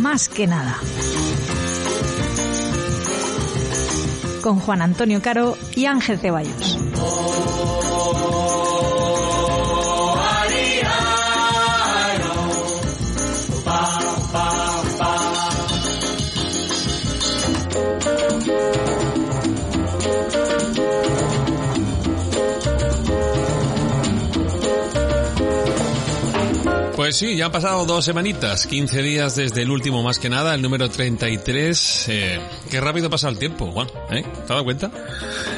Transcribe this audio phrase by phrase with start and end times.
[0.00, 0.78] Más que nada.
[4.42, 6.78] Con Juan Antonio Caro y Ángel Ceballos.
[27.10, 30.54] Pues sí, ya han pasado dos semanitas, 15 días desde el último más que nada,
[30.54, 32.04] el número 33.
[32.08, 32.40] Eh,
[32.70, 34.22] qué rápido pasa el tiempo, Juan, ¿eh?
[34.22, 34.92] ¿Te has dado cuenta?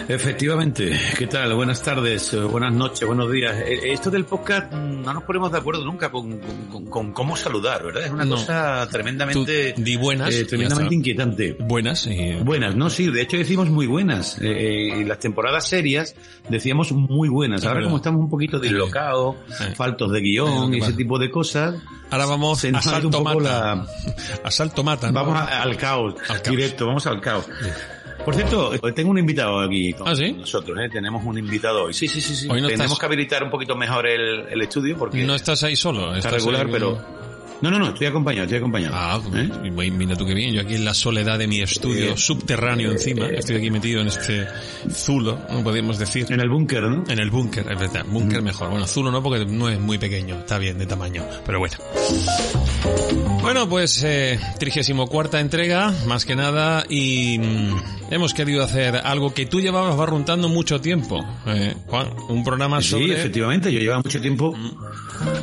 [0.09, 0.99] Efectivamente.
[1.17, 1.55] ¿Qué tal?
[1.55, 3.55] Buenas tardes, eh, buenas noches, buenos días.
[3.67, 6.39] Eh, Esto del podcast mm, no nos ponemos de acuerdo nunca con,
[6.71, 8.05] con- con cómo saludar, ¿verdad?
[8.07, 8.37] Es una No.
[8.37, 11.57] cosa tremendamente, Tú di buenas, eh, tremendamente inquietante.
[11.59, 12.35] Buenas y...
[12.43, 14.39] Buenas, no, sí, de hecho decimos muy buenas.
[14.41, 16.15] Eh, eh, en las temporadas serias
[16.49, 17.65] decíamos muy buenas.
[17.65, 19.75] Ahora como estamos un poquito dislocados, Eh.
[19.77, 21.77] faltos de Eh, guion y ese tipo de cosas,
[22.11, 23.41] Ahora vamos a salto mata.
[23.41, 23.87] la-
[24.45, 25.09] A salto mata.
[25.11, 25.15] ¿no?
[25.15, 26.57] Vamos a- al caos, Al caos.
[26.57, 27.47] directo, vamos al caos.
[28.25, 30.33] Por cierto, hoy tengo un invitado aquí con ¿Ah, sí?
[30.33, 30.89] nosotros, ¿eh?
[30.89, 31.93] tenemos un invitado hoy.
[31.95, 32.47] Sí, sí, sí, sí.
[32.49, 35.63] Hoy no Tenemos estás- que habilitar un poquito mejor el, el estudio porque No estás
[35.65, 36.15] ahí solo.
[36.15, 37.23] está estás regular, ahí- pero...
[37.63, 38.95] No, no, no, estoy acompañado, estoy acompañado.
[38.97, 39.49] Ah, ¿Eh?
[39.65, 40.53] y mira tú qué bien.
[40.53, 43.27] Yo aquí en la soledad de mi estudio Eh, subterráneo encima.
[43.27, 44.47] Estoy aquí metido en este
[44.91, 46.27] zulo, no podemos decir.
[46.31, 47.05] En el búnker, ¿no?
[47.09, 48.05] En el búnker, es verdad.
[48.09, 48.71] Búnker mejor.
[48.71, 50.41] Bueno, Zulo no, porque no es muy pequeño.
[50.41, 51.25] Está bien de tamaño.
[51.47, 51.77] Pero bueno.
[53.43, 57.77] Bueno, pues eh, 34 entrega, más que nada, y mm,
[58.13, 62.89] hemos querido hacer algo que tú llevabas barruntando mucho tiempo, eh, Juan, un programa Sí,
[62.91, 63.13] sobre...
[63.15, 64.57] efectivamente, yo llevaba mucho tiempo,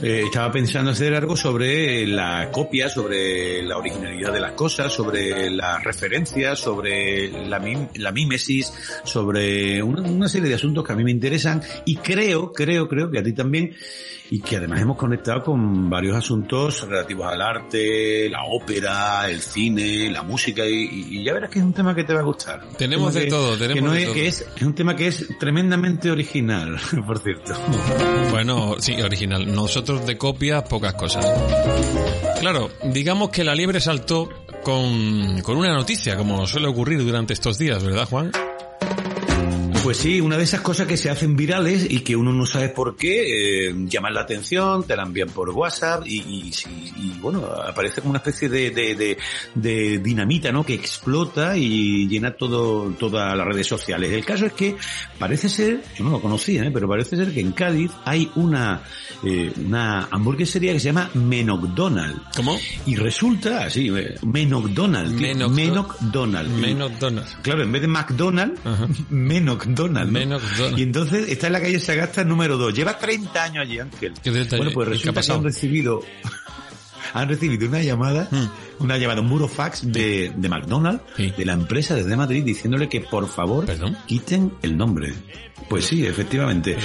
[0.01, 5.49] eh, estaba pensando hacer algo sobre la copia, sobre la originalidad de las cosas, sobre
[5.49, 8.71] las referencias, sobre la, mim- la mímesis,
[9.03, 13.09] sobre una, una serie de asuntos que a mí me interesan y creo, creo, creo
[13.11, 13.75] que a ti también
[14.31, 20.09] y que además hemos conectado con varios asuntos relativos al arte, la ópera, el cine,
[20.11, 22.61] la música y, y ya verás que es un tema que te va a gustar.
[22.77, 24.13] Tenemos de que- todo, que tenemos no de es, todo.
[24.15, 27.53] que es, es un tema que es tremendamente original, por cierto.
[28.29, 29.51] Bueno, sí, original.
[29.53, 31.25] Nosotros de copias, pocas cosas.
[32.39, 34.29] Claro, digamos que la liebre saltó
[34.63, 38.31] con, con una noticia, como suele ocurrir durante estos días, ¿verdad, Juan?
[39.89, 42.69] Pues sí, una de esas cosas que se hacen virales y que uno no sabe
[42.69, 46.51] por qué, eh, llaman la atención, te la envían por WhatsApp y,
[46.95, 49.17] y, bueno, aparece como una especie de-
[49.55, 50.63] de dinamita, ¿no?
[50.63, 54.11] Que explota y llena todo, todas las redes sociales.
[54.11, 54.75] El caso es que
[55.17, 56.71] parece ser, yo no lo conocía, ¿eh?
[56.71, 58.83] pero parece ser que en Cádiz hay una,
[59.23, 62.21] eh, una hamburguesería que se llama Menocdonald.
[62.35, 62.57] ¿Cómo?
[62.85, 65.17] Y resulta, así, eh, Menocdonald.
[65.17, 66.49] tío, Menocdo- Menocdonald.
[66.51, 67.37] McDonald's.
[67.41, 68.87] Claro, en vez de McDonald's, Ajá.
[69.09, 70.11] McDonald's.
[70.11, 70.77] ¿no?
[70.77, 72.73] Y entonces está en la calle Sagasta número 2.
[72.73, 74.13] Lleva 30 años allí, Ángel.
[74.23, 76.01] Bueno, pues ¿Qué ha resulta que han recibido,
[77.13, 78.83] han recibido una llamada, Hmm.
[78.83, 81.33] una llamada, un burofax de, de McDonald's, Sí.
[81.37, 83.97] de la empresa desde Madrid, diciéndole que por favor ¿Perdón?
[84.05, 85.13] quiten el nombre.
[85.67, 86.77] Pues sí, efectivamente.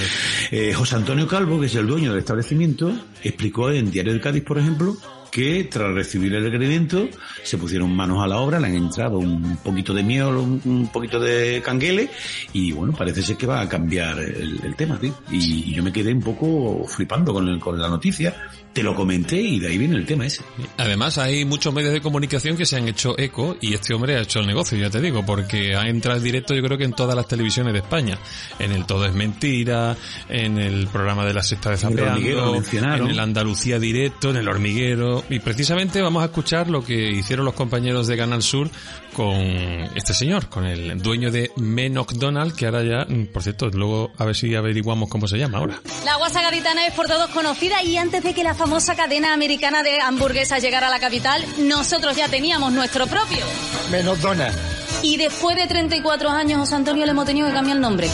[0.50, 2.92] Eh, José Antonio Calvo, que es el dueño del establecimiento,
[3.22, 4.96] explicó en Diario de Cádiz, por ejemplo,
[5.34, 7.08] que tras recibir el requerimiento
[7.42, 11.18] se pusieron manos a la obra, le han entrado un poquito de miel, un, poquito
[11.18, 12.08] de canguele
[12.52, 15.12] y bueno, parece ser que va a cambiar el, el tema, tío.
[15.32, 18.32] Y, y yo me quedé un poco flipando con, el- con la noticia,
[18.72, 20.42] te lo comenté y de ahí viene el tema ese.
[20.78, 24.20] Además, hay muchos medios de comunicación que se han hecho eco y este hombre ha
[24.22, 26.92] hecho el negocio, ya te digo, porque ha entrado en directo yo creo que en
[26.92, 28.16] todas las televisiones de España.
[28.60, 29.96] En el Todo es Mentira,
[30.28, 32.20] en el programa de la Sexta de Zapeando,
[33.04, 35.23] en el Andalucía Directo, en el Hormiguero.
[35.28, 38.70] Y precisamente vamos a escuchar lo que hicieron los compañeros de Canal Sur
[39.14, 39.34] con
[39.94, 44.24] este señor, con el dueño de McDonald, que ahora ya, mm, por cierto, luego a
[44.24, 45.80] ver si averiguamos cómo se llama ahora.
[46.04, 49.82] La guasa gaditana es por todos conocida y antes de que la famosa cadena americana
[49.82, 53.44] de hamburguesas llegara a la capital, nosotros ya teníamos nuestro propio.
[53.90, 54.50] Menos dona.
[55.02, 58.08] Y después de 34 años, José Antonio le hemos tenido que cambiar el nombre.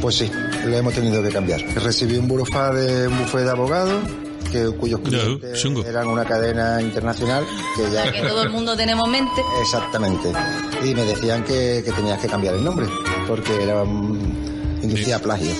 [0.00, 0.30] Pues sí,
[0.66, 1.60] lo hemos tenido que cambiar.
[1.82, 4.02] Recibí un burofax de un bufete de abogados
[4.54, 7.44] que, cuyos clientes eran una cadena internacional
[7.76, 8.10] que ya...
[8.12, 9.42] Que todo el mundo tenemos mente.
[9.60, 10.32] Exactamente.
[10.84, 12.86] Y me decían que, que tenías que cambiar el nombre
[13.26, 13.84] porque era
[14.82, 15.50] inducía plagio.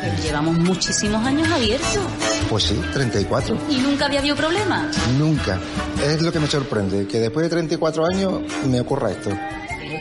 [0.00, 2.02] Pero llevamos muchísimos años abiertos.
[2.48, 3.58] Pues sí, 34.
[3.68, 4.90] ¿Y nunca había habido problema?
[5.18, 5.58] Nunca.
[6.02, 9.30] Es lo que me sorprende, que después de 34 años me ocurra esto.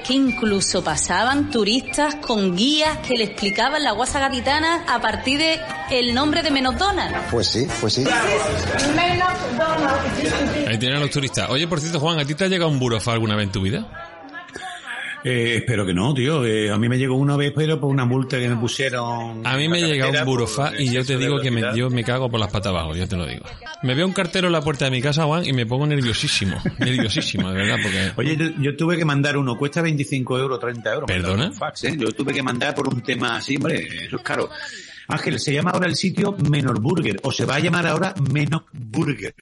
[0.05, 5.59] Que incluso pasaban turistas con guías que le explicaban la guasa gaditana a partir de
[5.91, 7.27] el nombre de Menodona.
[7.31, 8.05] Pues sí, pues sí.
[10.67, 11.49] Ahí tienen los turistas.
[11.49, 13.61] Oye, por cierto, Juan, ¿a ti te ha llegado un burofax alguna vez en tu
[13.61, 14.18] vida?
[15.23, 16.45] Eh, espero que no, tío.
[16.45, 19.45] Eh, a mí me llegó una vez, pero por una multa que me pusieron.
[19.45, 22.03] A mí me llega un burofax por y yo te digo que me, yo me
[22.03, 23.45] cago por las patas abajo, yo te lo digo.
[23.83, 26.57] Me veo un cartero en la puerta de mi casa, Juan, y me pongo nerviosísimo.
[26.79, 28.11] nerviosísimo, de verdad, porque...
[28.15, 31.07] Oye, yo, yo tuve que mandar uno, cuesta 25 euros, 30 euros.
[31.07, 31.51] ¿Perdona?
[31.51, 31.97] fax, ¿eh?
[31.97, 34.49] Yo tuve que mandar por un tema así, hombre, eso es caro.
[35.07, 38.65] Ángel, se llama ahora el sitio Menor Burger, o se va a llamar ahora Menor
[38.71, 39.33] Burger.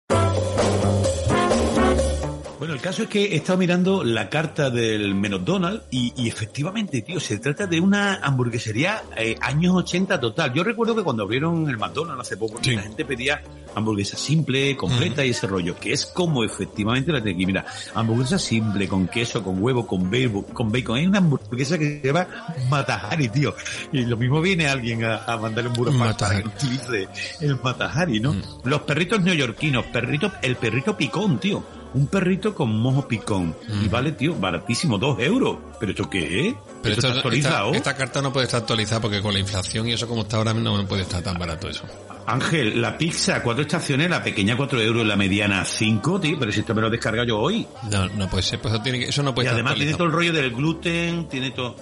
[2.77, 7.19] El caso es que he estado mirando la carta del McDonald's y, y efectivamente, tío,
[7.19, 10.53] se trata de una hamburguesería eh, años 80 total.
[10.53, 12.75] Yo recuerdo que cuando abrieron el McDonald's hace poco, Sí.
[12.75, 13.41] la gente pedía
[13.73, 17.47] hamburguesa simple, completa y ese rollo, que es como efectivamente la aquí.
[17.47, 17.65] Mira,
[17.95, 20.97] hamburguesa simple, con queso, con huevo, con bacon, con bacon.
[20.97, 22.27] Hay una hamburguesa que se llama
[22.69, 23.55] Matahari, tío.
[23.91, 27.07] Y lo mismo viene alguien a, a mandarle un burofax para que utilice
[27.41, 28.33] el Matahari, ¿no?
[28.33, 28.41] Mm.
[28.65, 31.63] Los perritos neoyorquinos, perrito, el perrito picón, tío.
[31.93, 33.55] Un perrito con mojo picón.
[33.67, 33.85] Mm.
[33.85, 35.57] Y vale, tío, baratísimo, dos euros.
[35.79, 36.55] ¿Pero esto qué es?
[36.81, 37.65] Pero ¿Esto está actualizado?
[37.67, 40.37] esta, esta carta no puede estar actualizada porque con la inflación y eso como está
[40.37, 41.83] ahora no puede estar tan barato eso.
[42.25, 46.37] Ángel, la pizza, cuatro estaciones, la pequeña cuatro euros, la mediana cinco, tío.
[46.37, 47.65] Pero si esto me lo he descargado yo hoy.
[47.89, 49.93] No, no puede ser, pues eso, tiene que- eso no puede y estar además tiene
[49.93, 51.75] todo el rollo del gluten, tiene todo.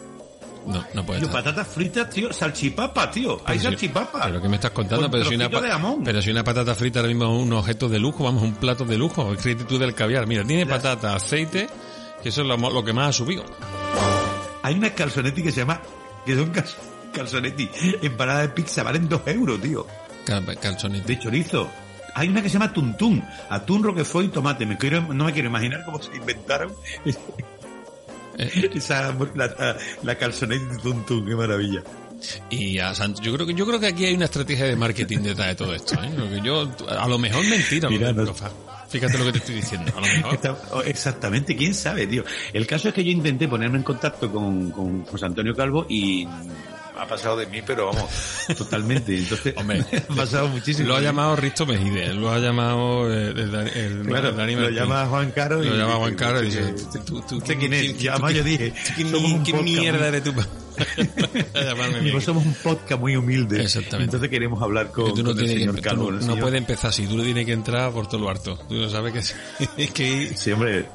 [0.65, 1.43] No, no puede Tío, estar.
[1.43, 3.41] patatas fritas, tío, salchipapa, tío.
[3.45, 4.21] Hay si- salchipapa.
[4.25, 5.49] Pero que me estás contando, Con pero si, una,
[6.03, 8.83] pero si una patata frita ahora mismo es un objeto de lujo, vamos, un plato
[8.85, 10.25] de lujo, es tú del caviar.
[10.27, 11.67] Mira, tiene patata, aceite,
[12.23, 13.43] que eso es lo, lo que más ha subido.
[14.63, 15.79] Hay unas calzonetti que se llama,
[16.25, 16.65] que son cal-
[17.13, 17.69] calzonetti
[18.01, 19.85] empanada de pizza, valen dos euros, tío.
[20.25, 21.07] Cal- Calzonete.
[21.13, 21.69] de chorizo.
[22.17, 24.65] Hay una que se llama tuntún, atún, roquefort y tomate.
[24.65, 26.73] Me quiero, no me quiero imaginar cómo se inventaron
[28.75, 31.83] esa la, la, calzoneta de tuntún, qué maravilla.
[32.49, 35.19] Y a San- yo creo que yo creo que aquí hay una estrategia de marketing
[35.19, 35.95] detrás de todo esto.
[36.01, 36.41] ¿eh?
[36.43, 37.89] Yo, a lo mejor mentira.
[37.89, 38.33] Mira, lo no-
[38.87, 39.91] Fíjate lo que te estoy diciendo.
[39.95, 40.57] A lo mejor.
[40.71, 42.23] Oh, exactamente, quién sabe, tío.
[42.53, 46.27] El caso es que yo intenté ponerme en contacto con, con José Antonio Calvo y
[46.97, 48.09] ha pasado de mí, pero vamos,
[48.57, 49.17] totalmente.
[49.17, 50.87] Entonces, Hombre, ha pasado muchísimo.
[50.89, 54.55] Lo ha llamado Risto Mejide, lo ha llamado eh, el, el, el- Claro, el Dani
[54.55, 56.73] lo llama Juan Caro y Lo llama Juan Caro y dice,
[57.05, 58.01] tú, tú, ¿Usted quién es?
[58.01, 58.73] Y además tú- yo dije,
[59.43, 60.33] ¿qué, mierda eres tú?
[61.55, 63.61] Nosotros somos un podcast muy humilde.
[63.63, 64.05] Exactamente.
[64.05, 66.05] Entonces queremos hablar con, tú no, con el señor que, Calvo.
[66.07, 68.57] tú no, no puedes empezar así, tú tienes que entrar por todo lo harto.
[68.67, 69.35] Tú no sabes que es,
[69.77, 70.85] es que Sí, hombre,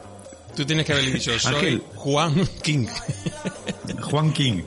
[0.55, 1.82] tú tienes que haberle dicho, soy Ángel.
[1.94, 2.87] Juan King.
[4.02, 4.62] Juan King.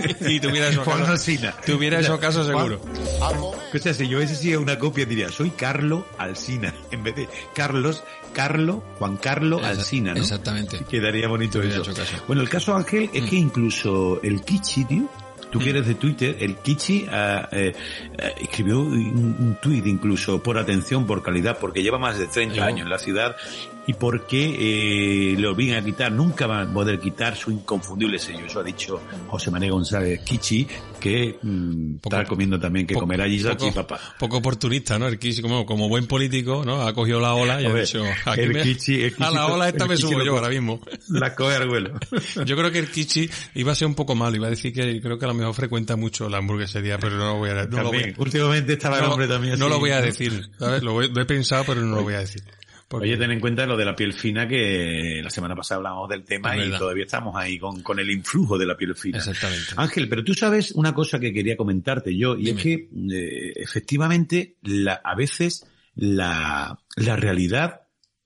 [0.20, 1.26] y tuviera esos casos,
[1.64, 2.80] tuviera esos casos seguro.
[3.72, 6.74] O sea, si yo hubiese sido una copia, diría, soy Carlo Alsina.
[6.90, 8.02] En vez de Carlos,
[8.32, 10.20] Carlo, Juan Carlo Alsina, ¿no?
[10.20, 10.84] Exactamente.
[10.88, 11.82] Quedaría bonito eso.
[11.82, 12.26] Mm.
[12.26, 15.08] Bueno, el caso, Ángel, es que incluso el Kichi, tío,
[15.50, 17.72] tú que eres de Twitter, el Kichi ah, eh,
[18.18, 22.54] eh, escribió un, un tuit incluso por atención, por calidad, porque lleva más de 30
[22.56, 22.64] Yo.
[22.64, 23.36] años en la ciudad
[23.90, 28.46] y porque eh, le obligan a quitar, nunca va a poder quitar su inconfundible sello.
[28.46, 30.66] Eso ha dicho José María González Kichi,
[31.00, 34.00] que mm, Poco- está comiendo también que poco- comer allí poco, salchipapa.
[34.18, 35.08] poco oportunista, ¿no?
[35.08, 36.82] El Kichi, como, como buen político, ¿no?
[36.82, 39.50] Ha cogido la ola y ha dicho, aquí el me- Kichi- el a la Kichi-
[39.52, 40.80] ola esta me Kichi subo lo yo ahora mismo.
[41.08, 41.98] La coge al vuelo.
[42.46, 45.00] Yo creo que el Kichi iba a ser un poco malo, iba a decir que
[45.00, 47.82] creo que a lo mejor frecuenta mucho la hamburguesería, pero no lo voy a, no
[47.82, 48.14] lo voy.
[48.16, 49.74] Últimamente estaba el hombre también no así.
[49.74, 50.82] lo voy a decir, ¿sabes?
[50.82, 52.42] Lo, voy- lo he pensado, pero no lo voy a decir.
[52.90, 56.08] Porque- Oye, ten en cuenta lo de la piel fina que la semana pasada hablamos
[56.08, 59.18] del tema y todavía estamos ahí con, con el influjo de la piel fina.
[59.18, 59.74] Exactamente.
[59.76, 62.58] Ángel, pero tú sabes una cosa que quería comentarte yo y Dime.
[62.58, 62.72] es que
[63.12, 67.82] eh, efectivamente la, a veces la, la realidad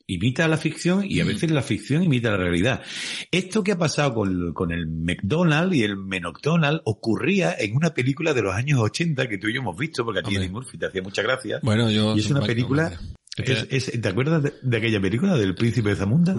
[0.06, 1.28] imita a la ficción y a Mm.
[1.28, 2.82] veces la ficción imita a la realidad.
[3.30, 8.32] Esto que ha pasado con, con el McDonald's y el McDonald's ocurría en una película
[8.34, 10.44] de los años 80 que tú y yo hemos visto porque a ti Hombre.
[10.44, 11.58] Eddie Murphy te hacía mucha gracia.
[11.62, 12.14] Bueno, yo...
[12.16, 12.98] Y es una película.
[13.38, 13.66] Hombre.
[13.70, 16.34] es- es- ¿Te acuerdas de, de aquella película del príncipe de Zamunda?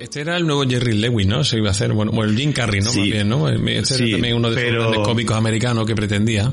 [0.00, 1.42] Este era el nuevo Jerry Lewis, ¿no?
[1.42, 2.88] Se iba a hacer, bueno, el Jim Carrey, ¿no?
[2.88, 3.00] Sí.
[3.00, 3.48] Más bien, ¿no?
[3.48, 6.52] Este Sí, era también uno de pero- los grandes cómicos americanos que pretendía.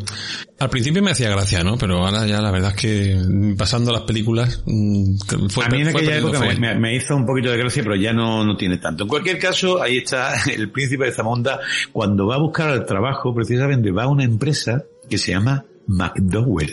[0.58, 1.78] Al principio me hacía gracia, ¿no?
[1.78, 5.18] Pero ahora ya la verdad es que mm, pasando las películas mm,
[5.50, 6.40] fue, a mí en fue aquella época
[6.80, 9.04] me, hizo un poquito de gracia, pero ya no, no tiene tanto.
[9.04, 11.60] En cualquier caso, ahí está el príncipe de Zamunda
[11.94, 16.72] cuando va a buscar el trabajo, precisamente va a una empresa que se llama McDowell.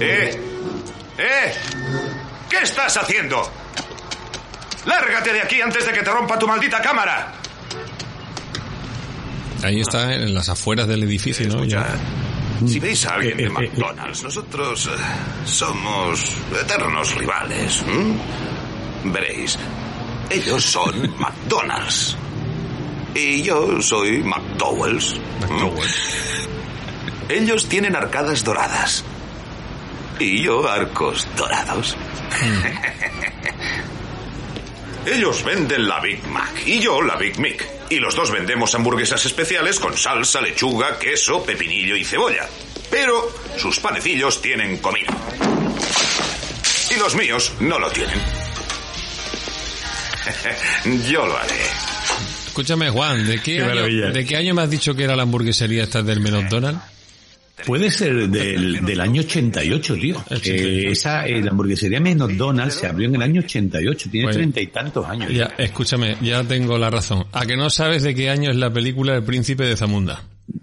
[0.00, 0.36] ¡Eh!
[2.60, 3.40] ¿Qué estás haciendo?
[4.84, 7.32] ¡Lárgate de aquí antes de que te rompa tu maldita cámara!
[9.62, 11.64] Ahí está en las afueras del edificio, ¿no?
[11.64, 11.86] Ya.
[12.66, 14.90] Si veis a alguien Eh, de eh, eh, McDonald's, nosotros eh,
[15.46, 17.82] somos eternos rivales.
[19.04, 19.58] Veréis,
[20.28, 22.14] ellos son McDonald's.
[23.14, 25.14] Y yo soy McDowell's.
[25.48, 25.72] ¿m?
[27.30, 29.02] Ellos tienen arcadas doradas.
[30.20, 31.96] Y yo arcos dorados.
[35.06, 37.66] Ellos venden la Big Mac y yo la Big Mick.
[37.88, 42.46] Y los dos vendemos hamburguesas especiales con salsa, lechuga, queso, pepinillo y cebolla.
[42.90, 45.10] Pero sus panecillos tienen comino.
[46.94, 48.14] Y los míos no lo tienen.
[51.10, 51.60] yo lo haré.
[52.46, 54.10] Escúchame, Juan, ¿de qué, Qué año, maravilla.
[54.10, 56.82] ¿de qué año me has dicho que era la hamburguesería esta del McDonald's?
[57.66, 60.24] Puede ser del, del año 88, tío.
[60.44, 64.36] Eh, esa, eh, la hamburguesería McDonald's se abrió en el año 88, tiene Bueno.
[64.38, 65.32] treinta y tantos años.
[65.32, 67.24] Ya, escúchame, ya tengo la razón.
[67.32, 70.22] ¿A que no sabes de qué año es la película El Príncipe de Zamunda?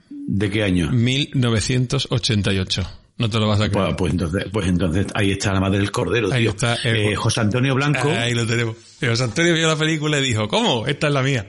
[0.09, 0.91] ¿De qué año?
[0.91, 2.83] 1988.
[3.19, 3.85] No te lo vas a creer.
[3.85, 6.51] Pues, pues entonces, pues entonces ahí está la madre del cordero, Ahí tío.
[6.51, 8.75] está, eh, Eh, José Antonio Blanco, Ahí lo tenemos.
[8.99, 10.87] Y José Antonio vio la película y dijo, ¿cómo?
[10.87, 11.45] Esta es la mía.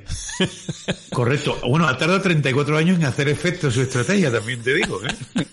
[1.10, 1.58] correcto.
[1.66, 5.00] Bueno, ha tardado 34 años en hacer efecto su estrategia, también te digo.
[5.02, 5.46] ¿eh?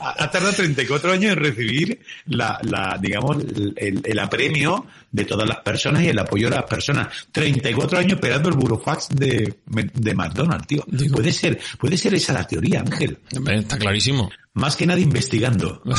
[0.00, 3.36] ha, ha tardado 34 años en recibir la, la digamos,
[3.76, 7.08] el, apremio de todas las personas y el apoyo de las personas.
[7.32, 10.84] 34 años esperando el burofax de, de McDonald's, tío.
[10.86, 13.18] Digo- Puede ser, puede ser esa la teoría, Ángel.
[13.50, 14.30] Está clarísimo.
[14.54, 15.82] Más que nada investigando.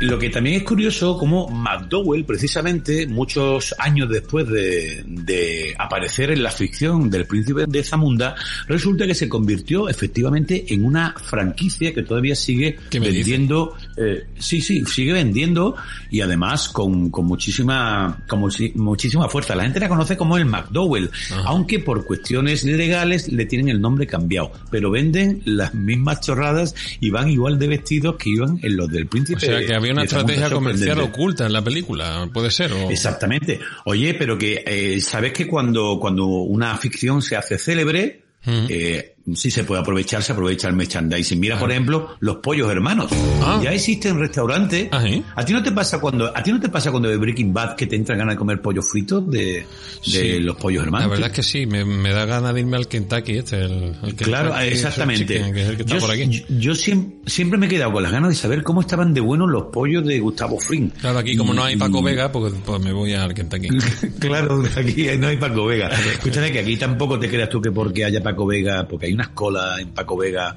[0.00, 6.42] Lo que también es curioso, como McDowell, precisamente, muchos años después de, de aparecer en
[6.42, 8.34] la ficción del príncipe de Zamunda,
[8.66, 14.84] resulta que se convirtió efectivamente en una franquicia que todavía sigue vendiendo, eh, sí, sí,
[14.84, 15.76] sigue vendiendo
[16.10, 19.54] y además con, con muchísima, con muchísima fuerza.
[19.54, 21.10] La gente la conoce como el McDowell,
[21.44, 27.10] aunque por cuestiones legales le tienen el nombre cambiado, pero venden las mismas chorradas y
[27.10, 29.38] van igual de vestidos que iban en los del príncipe.
[29.38, 32.28] O sea, que había una estrategia comercial oculta en la película.
[32.32, 32.72] Puede ser.
[32.72, 32.90] O...
[32.90, 33.60] Exactamente.
[33.84, 39.50] Oye, pero que eh, sabes que cuando cuando una ficción se hace célebre, eh, sí
[39.50, 41.38] se puede aprovechar, se aprovecha el merchandising.
[41.40, 43.10] Mira, por ejemplo, los pollos hermanos.
[43.42, 43.60] Ah.
[43.62, 44.88] Ya existen restaurantes.
[44.92, 45.22] Ah, ¿sí?
[45.36, 47.76] ¿A ti no te pasa cuando a ti no te pasa cuando de Breaking Bad
[47.76, 49.64] que te entra ganas de comer pollos fritos de, de
[50.02, 50.40] Sí.
[50.40, 51.10] los pollos La hermanos?
[51.10, 54.14] verdad es que sí, me, me da ganas de irme al Kentucky este, el, el
[54.16, 55.24] Claro, Kentucky exactamente.
[55.26, 56.30] Fried Chicken, que es el que está yo, por aquí.
[56.30, 59.20] yo- yo siem- siempre me he quedado con las ganas de saber cómo estaban de
[59.20, 60.90] buenos los pollos de Gustavo Fring.
[61.00, 63.68] Claro, aquí como no hay Paco Vega, pues, pues me voy al Kentucky.
[64.18, 65.88] claro, aquí no hay Paco Vega.
[65.88, 69.34] Escúchame que aquí tampoco te creas tú que porque haya Paco Vega, porque hay unas
[69.34, 70.54] colas en Paco Vega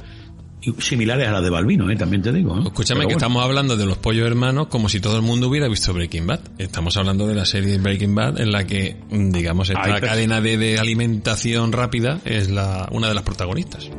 [0.80, 1.96] similares a las de Balbino, ¿eh?
[1.96, 2.58] también te digo.
[2.58, 2.62] ¿eh?
[2.66, 5.94] Escúchame que estamos hablando de los pollos hermanos como si todo el mundo hubiera visto
[5.94, 6.40] Breaking Bad.
[6.58, 10.58] Estamos hablando de la serie Breaking Bad en la que, mm, digamos, esta cadena de,
[10.58, 13.90] de alimentación rápida es la una de las protagonistas.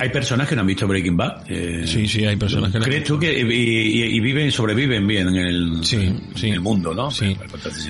[0.00, 1.42] Hay personas que no han visto Breaking Bad.
[1.48, 2.84] eh, Sí, sí, hay personas que no.
[2.86, 6.48] ¿Crees tú que y, y- y viven, sobreviven bien en el, Sí, en sí.
[6.50, 7.10] el mundo, no?
[7.10, 7.36] Sí.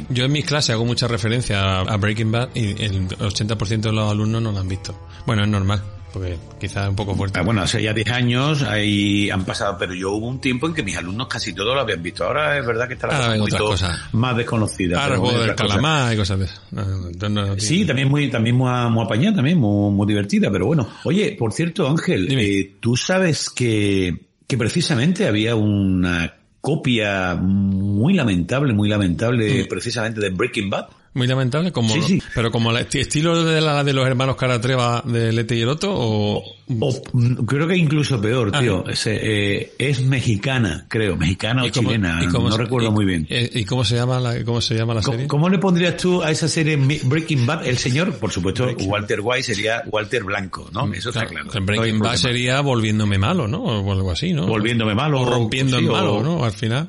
[0.09, 3.93] Yo en mis clases hago mucha referencia a, a Breaking Bad y el 80% de
[3.93, 5.07] los alumnos no lo han visto.
[5.25, 7.39] Bueno, es normal, porque quizás es un poco fuerte.
[7.39, 10.75] Ah, bueno, hace ya 10 años ahí han pasado, pero yo hubo un tiempo en
[10.75, 12.25] que mis alumnos casi todos lo habían visto.
[12.25, 13.75] Ahora es verdad que está la ven un poquito
[14.13, 15.03] más desconocida.
[15.03, 16.61] Ahora juego del calamar y cosas de esas.
[16.71, 20.51] No, no, no, no, Sí, también muy, también muy, muy apañada, también muy, muy divertida,
[20.51, 20.89] pero bueno.
[21.05, 28.73] Oye, por cierto, Ángel, eh, tú sabes que, que precisamente había una copia muy lamentable,
[28.75, 29.69] muy lamentable, Mm.
[29.69, 30.87] precisamente de Breaking Bad.
[31.13, 32.23] Muy lamentable, como, Sí, sí.
[32.37, 36.41] pero como el estilo de la de los hermanos Caratreva de Lete y Eroto o...
[36.81, 38.87] O, mm, creo que incluso peor, Ah, tío.
[38.89, 42.93] Es, eh, es mexicana, creo, mexicana o ¿Y cómo- chilena, cómo no se- recuerdo y-
[42.93, 43.27] muy bien.
[43.29, 45.27] eh, ¿Y cómo se llama la, cómo se llama la ¿Cómo, serie?
[45.27, 47.67] cómo le pondrías tú a esa serie Breaking Bad?
[47.67, 50.95] El señor, por supuesto, Walter White sería Walter Blanco, ¿no?
[50.95, 51.51] Eso está claro.
[51.53, 53.63] No Breaking Bad sería volviéndome malo, ¿no?
[53.65, 54.47] O algo así, ¿no?
[54.47, 55.23] Volviéndome malo.
[55.23, 56.45] O rompiendo sí, o malo, ¿no?
[56.45, 56.89] Al final.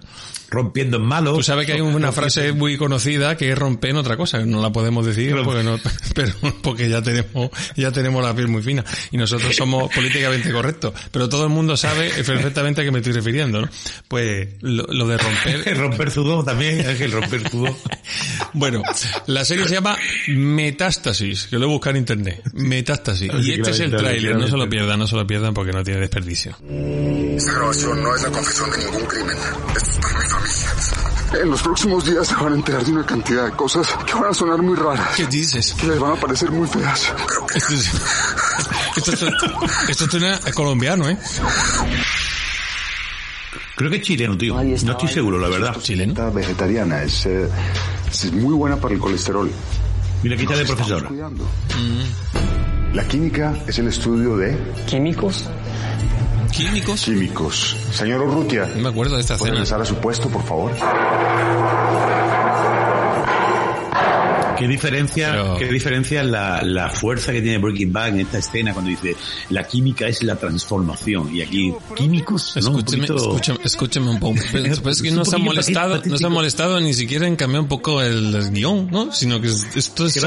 [0.51, 1.33] Rompiendo en malo.
[1.33, 4.61] Tú sabes que hay una frase muy conocida que es romper en otra cosa, no
[4.61, 5.79] la podemos decir porque no,
[6.13, 10.93] pero porque ya tenemos, ya tenemos la piel muy fina y nosotros somos políticamente correctos.
[11.09, 13.69] Pero todo el mundo sabe perfectamente a qué me estoy refiriendo, ¿no?
[14.09, 17.73] Pues lo, lo de romper, romper sudor también, Ángel, romper sudor.
[18.51, 18.83] Bueno,
[19.27, 22.41] la serie se llama Metástasis, que lo he buscado en internet.
[22.53, 23.31] Metástasis.
[23.41, 25.81] Y este es el tráiler, no se lo pierdan, no se lo pierdan porque no
[25.81, 26.57] tiene desperdicio.
[27.37, 29.37] Esta grabación no es la confesión de ningún crimen.
[29.75, 30.40] Esto es para mi familia.
[31.41, 34.25] En los próximos días se van a enterar de una cantidad de cosas que van
[34.31, 35.15] a sonar muy raras.
[35.15, 35.73] ¿Qué dices?
[35.73, 37.13] Que les van a parecer muy feas.
[37.55, 37.91] Esto, es-
[38.97, 39.27] esto, esto,
[39.89, 41.17] esto suena colombiano, ¿eh?
[43.75, 44.55] Creo que es chileno, tío.
[44.61, 45.75] No estoy seguro, la verdad.
[45.81, 46.31] Chileno.
[46.31, 47.47] Vegetariana es, eh,
[48.11, 49.49] es muy buena para el colesterol.
[50.23, 51.33] Mira, quita de Nos estamos profesor.
[52.93, 55.45] La química es el estudio de químicos.
[56.51, 57.01] ¿Químicos?
[57.05, 57.75] Químicos.
[57.91, 58.67] Señor Urrutia.
[58.75, 59.75] No me acuerdo de esta ¿Puede escena.
[59.75, 60.71] regresar a su puesto, por favor?
[64.57, 68.73] ¿Qué diferencia, Pero- qué diferencia la, la fuerza que tiene Breaking Bad en esta escena
[68.73, 69.15] cuando dice
[69.49, 72.69] la química es la transformación y aquí químicos, ¿no?
[72.71, 74.35] Un poquito- escúcheme, escúcheme un poco.
[74.51, 76.13] Pero es que no se han poquito molestado, patético.
[76.13, 79.11] no se han molestado ni siquiera en cambiar un poco el, el guion, ¿no?
[79.11, 80.23] Sino que es- esto es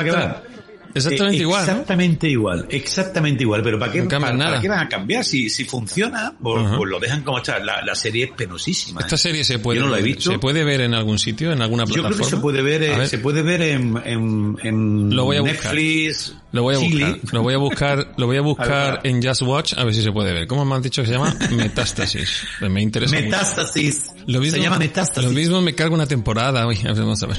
[0.95, 1.67] Exactamente Eh, igual.
[1.67, 1.73] ¿no?
[1.73, 3.63] Exactamente igual, exactamente igual.
[3.63, 4.51] Pero ¿para qué, No cambian para, nada.
[4.53, 5.25] para qué van a cambiar?
[5.25, 7.59] Si, si funciona, pues, pues lo dejan como está.
[7.59, 9.01] La, la serie es penosísima.
[9.01, 9.19] Esta ¿eh?
[9.19, 10.31] serie se puede, Yo no la he visto.
[10.33, 12.17] se puede ver en algún sitio, en alguna Yo plataforma.
[12.17, 15.37] creo que se puede ver, eh, ver, se puede ver en, en, en Lo voy
[15.37, 15.75] a buscar.
[15.75, 17.05] Netflix, Lo voy a Chile.
[17.21, 20.03] buscar, lo voy a buscar, lo voy a buscar en Just Watch a ver si
[20.03, 20.47] se puede ver.
[20.47, 21.35] ¿Cómo me han dicho que se llama?
[21.51, 22.45] Metástasis.
[22.61, 23.25] Me interesa mucho.
[23.27, 24.13] Metástasis.
[24.27, 25.25] Lo mismo, se llama Metástasis.
[25.25, 26.67] Lo mismo me cargo una temporada.
[26.67, 27.37] Uy, vamos a ver.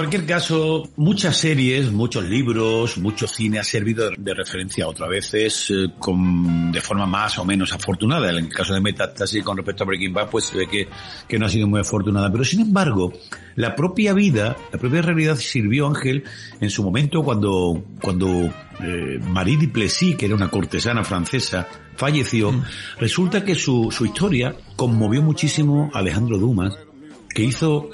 [0.00, 5.88] Cualquier caso, muchas series, muchos libros, mucho cine ha servido de, referencia otras veces eh,
[5.98, 8.30] con, de forma más o menos afortunada.
[8.30, 10.88] En el caso de Metástasis con respecto a Breaking Bad, pues se ve que,
[11.28, 12.32] que no ha sido muy afortunada.
[12.32, 13.12] Pero sin embargo,
[13.56, 16.24] la propia vida, la propia realidad sirvió Ángel
[16.62, 18.26] en su momento cuando, cuando
[18.82, 22.54] eh, Marie Duplessis, que era una cortesana francesa, falleció.
[22.98, 26.78] Resulta que su, su historia conmovió muchísimo a Alejandro Dumas,
[27.34, 27.90] que hizo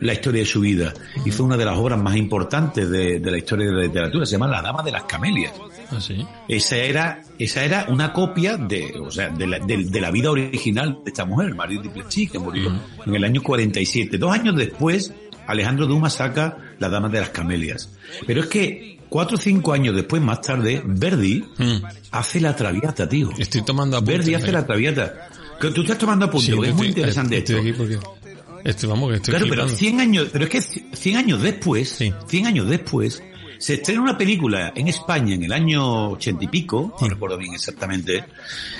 [0.00, 0.92] la historia de su vida.
[1.24, 4.32] Hizo una de las obras más importantes de, de la historia de la literatura, se
[4.32, 5.52] llama La Dama de las Camelias.
[5.90, 6.26] ¿Ah, sí?
[6.48, 10.30] Esa era, esa era una copia de, o sea, de la, de- de la vida
[10.30, 12.72] original de esta mujer, Marie Duplessis, que murió
[13.06, 14.16] en el año 47.
[14.18, 15.12] Dos años después,
[15.46, 17.90] Alejandro Dumas saca La Dama de las Camelias.
[18.26, 21.82] Pero es que cuatro o cinco años después, más tarde, Verdi Mm.
[22.12, 23.30] hace La Traviata, tío.
[23.36, 24.18] Estoy tomando apuntes.
[24.18, 24.52] Verdi hace ahí.
[24.52, 25.28] La Traviata.
[25.60, 27.68] Que Tú estás tomando apuntes, Sí, es muy estoy- interesante estoy esto.
[27.68, 28.19] aquí porque...
[28.64, 29.78] Estoy, vamos, que estoy Claro, pero flipando.
[29.78, 30.60] 100 años, pero es que
[30.96, 32.12] 100 años después, Sí.
[32.28, 33.22] 100 años después,
[33.58, 37.54] se estrena una película en España en el año 80 y pico, no recuerdo bien
[37.54, 38.24] exactamente,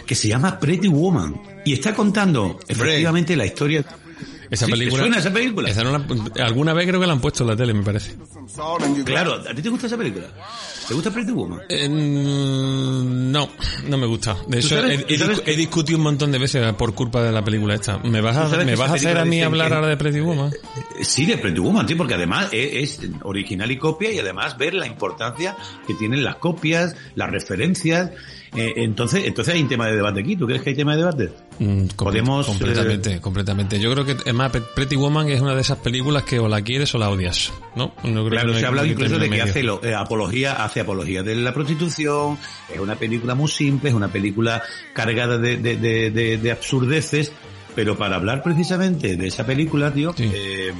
[0.06, 1.40] que se llama Pretty Woman.
[1.64, 3.84] Y está contando efectivamente la historia.
[4.50, 4.72] Esa ¿Sí?
[4.72, 5.02] ¿Te película...
[5.02, 5.70] suena esa película?
[5.70, 8.16] esa no la- alguna vez creo que la han puesto en la tele, me parece.
[9.04, 10.26] Claro, ¿a ti te gusta esa película?
[10.90, 11.60] ¿Te gusta Pretty Woman?
[11.68, 13.48] Eh, mm, no,
[13.88, 14.36] no me gusta.
[14.48, 17.76] De hecho, sabes- he, que- discutido un montón de veces por culpa de la película
[17.76, 17.98] esta.
[17.98, 20.18] ¿Me vas a, me que vas a hacer a mí hablar que- ahora de Pretty
[20.18, 20.50] Woman?
[21.02, 24.74] Sí, de Pretty Woman, tío, porque además es, es original y copia y además ver
[24.74, 28.10] la importancia que tienen las copias, las referencias.
[28.56, 30.34] Eh, entonces, entonces hay un tema de debate aquí.
[30.34, 31.30] ¿Tú crees que hay tema de debate?
[31.60, 33.78] Mm, Podemos, eh, completamente, completamente.
[33.78, 36.92] Yo creo que además Pretty Woman es una de esas películas que o la quieres
[36.96, 37.94] o la odias, ¿no?
[38.02, 39.44] No creo Claro, no se ha hablado incluso de que medio.
[39.44, 42.38] hace lo- eh, apología, hace apología de la prostitución,
[42.72, 44.62] es una película muy simple, es una película
[44.92, 47.32] cargada de, de, de, de- de absurdeces,
[47.74, 50.30] pero para hablar precisamente de esa película, tío, Sí.
[50.34, 50.72] eh,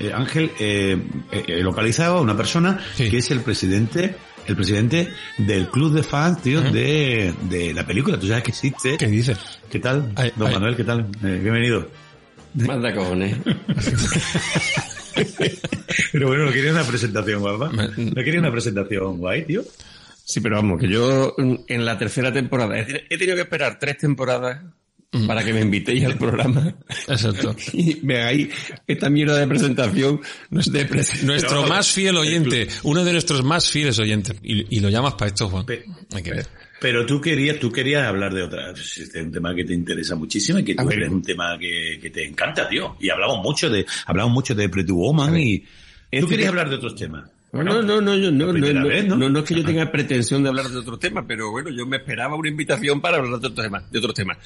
[0.00, 0.96] eh, Ángel eh,
[1.32, 3.10] eh, he localizado a una persona Sí.
[3.10, 4.14] que es el presidente
[4.46, 8.18] el presidente del club de fans, tío, de, de la película.
[8.18, 8.96] Tú sabes que existe.
[8.96, 9.36] ¿Qué dices?
[9.68, 10.10] ¿Qué tal?
[10.16, 10.54] Ay, Don ay.
[10.54, 11.00] Manuel, ¿qué tal?
[11.22, 11.86] Eh, bienvenido.
[12.54, 13.36] Manda cojones.
[16.12, 17.70] Pero bueno, no quería una presentación guapa.
[17.96, 19.64] No quería una presentación guay, tío.
[20.24, 23.78] Sí, pero vamos, que yo mm, en la tercera temporada he, he tenido que esperar
[23.78, 24.60] tres temporadas
[25.26, 26.74] para que me invitéis al programa
[27.08, 27.56] Exacto.
[27.72, 28.48] y me hagáis
[28.86, 33.70] esta mierda de presentación de pres- Nuestro No, más fiel oyente, uno de nuestros más
[33.70, 34.36] fieles oyentes.
[34.42, 35.64] Y, y lo llamas para esto, Juan.
[36.14, 36.46] Hay que ver.
[36.80, 39.74] Pero tú querías, tú querías hablar de otra, pues, este es un tema que te
[39.74, 42.96] interesa muchísimo y que tú eres un tema que, que te encanta, tío.
[43.00, 45.66] Y hablamos mucho de, hablamos mucho de Pretty Woman y tú
[46.10, 47.28] Este querías que- hablar de otros temas.
[47.52, 49.28] No, no, no, yo, no, no, no, vez, no, ¿no?
[49.30, 51.96] no es que yo tenga pretensión de hablar de otro tema, pero bueno, yo me
[51.96, 54.36] esperaba una invitación para hablar de otros temas, de otros temas.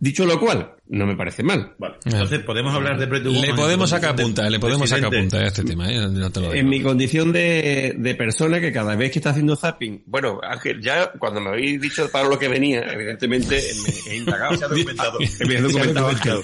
[0.00, 1.74] Dicho lo cual, no me parece mal.
[1.76, 3.42] Vale, entonces podemos hablar de Pretty Woman.
[3.42, 6.06] Le podemos sacar punta, le podemos sacar punta a este tema, ¿eh?
[6.08, 6.54] No te lo digo.
[6.54, 10.80] En mi condición de, de persona que cada vez que está haciendo zapping, bueno, Ángel,
[10.80, 13.60] ya cuando me habéis dicho para lo que venía, evidentemente
[14.06, 14.56] me he indagado.
[14.58, 15.18] Se ha documentado.
[15.18, 16.42] Me he Se ha documentado.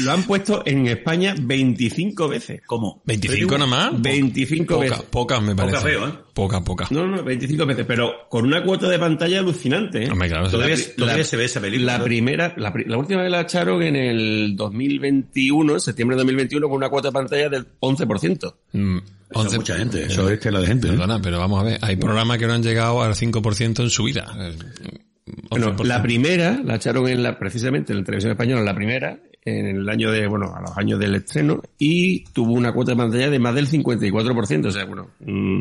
[0.00, 2.62] Lo han puesto en España 25 veces.
[2.66, 3.00] ¿Cómo?
[3.04, 4.02] 25 nada más.
[4.02, 5.02] 25 Poca, veces.
[5.40, 5.78] Pocas me parece.
[5.88, 6.12] feo, ¿eh?
[6.34, 6.86] Poca, poca.
[6.90, 10.04] No, no, 25 veces, pero con una cuota de pantalla alucinante.
[10.04, 10.10] ¿eh?
[10.10, 11.92] Hombre, claro, Todavía, La- todavía la- se ve esa película.
[11.92, 12.04] La ¿no?
[12.04, 16.76] primera, la, la última vez la echaron en el 2021, en septiembre de 2021, con
[16.76, 18.54] una cuota de pantalla del 11%.
[18.72, 19.04] Mm, Eso
[19.40, 20.86] 11 es mucha gente, eso es tela de gente.
[20.88, 20.90] ¿eh?
[20.90, 24.04] Perdona, pero vamos a ver, hay programas que no han llegado al 5% en su
[24.04, 24.26] vida.
[24.38, 24.54] Eh,
[25.50, 25.84] Bueno, 11%.
[25.84, 29.88] la primera la echaron en la, precisamente en la televisión española, la primera, en el
[29.88, 33.38] año de, bueno, a los años del estreno, y tuvo una cuota de pantalla de
[33.38, 35.60] más del 54%, o sea, bueno, mm,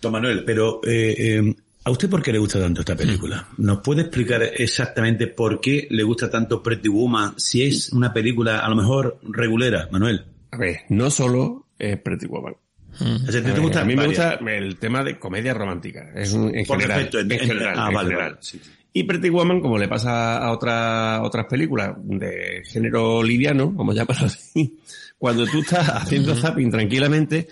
[0.00, 3.48] Don Manuel, pero eh, eh, ¿A usted por qué le gusta tanto esta película?
[3.58, 8.60] ¿Nos puede explicar exactamente por qué le gusta tanto Pretty Woman si es una película
[8.60, 10.24] a lo mejor regulera, Manuel?
[10.52, 12.54] A ver, no solo es Pretty Woman.
[13.00, 16.08] O sea, ¿te- te A gusta a mí me gusta el tema de comedia romántica.
[16.14, 16.98] Es un, en Por general.
[16.98, 18.30] defecto, en- en en- general, ah, en vale, general.
[18.30, 18.70] vale, sí, sí.
[18.92, 24.26] Y Pretty Woman, como le pasa a otra, otras películas de género liviano, como llamarlo
[24.26, 24.78] así,
[25.18, 27.48] cuando tú estás haciendo zapping tranquilamente,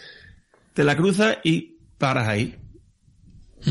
[0.75, 2.57] te la cruzas y paras ahí.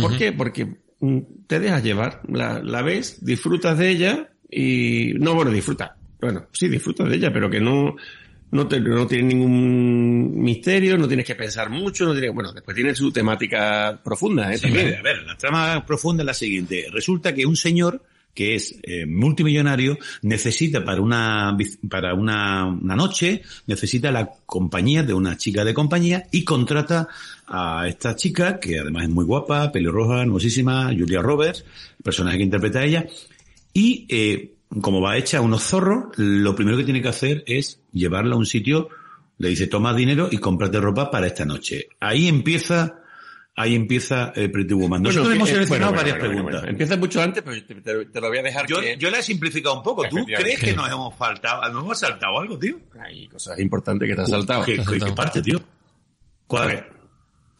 [0.02, 0.32] ¿Por qué?
[0.32, 5.14] Porque mm, te dejas llevar, la, la ves, disfrutas de ella y...
[5.20, 5.96] No, bueno, disfruta.
[6.20, 7.96] Bueno, sí, disfrutas de ella, pero que no...
[8.52, 12.76] No, te- no tiene ningún misterio, no tienes que pensar mucho, no tiene, bueno, después
[12.76, 14.58] tiene su temática profunda, ¿eh?
[14.58, 14.96] Sí, También.
[14.96, 16.88] a ver, la trama profunda es la siguiente.
[16.92, 18.02] Resulta que un señor
[18.34, 21.58] que es eh, multimillonario necesita para una
[21.90, 27.08] para una, una noche necesita la compañía de una chica de compañía y contrata
[27.48, 31.66] a esta chica que además es muy guapa, pelirroja, hermosísima, Julia Roberts,
[31.98, 33.08] el personaje que interpreta ella
[33.74, 37.79] y eh, como va hecha a unos zorros, lo primero que tiene que hacer es
[37.91, 38.89] llevarla a un sitio,
[39.38, 41.88] le dice toma dinero y cómprate ropa para esta noche.
[41.99, 42.95] Ahí empieza
[43.56, 45.04] Ahí empieza eh, Pretty Woman.
[45.04, 46.62] Nosotros Bueno, hemos que- seleccionado bueno, varias bueno, bueno, preguntas.
[46.62, 46.71] bueno.
[46.71, 48.95] Empieza mucho antes, pero te, te- te lo voy a dejar Yo, que...
[48.97, 50.08] yo la he simplificado un poco.
[50.08, 52.80] ¿Tú crees que nos hemos faltado, nos hemos saltado algo, tío?
[53.04, 54.63] Hay cosas importantes que te has saltado.
[54.63, 55.60] ¿Qué, qué- qué parte, tío?
[56.47, 56.88] ¿Cuál?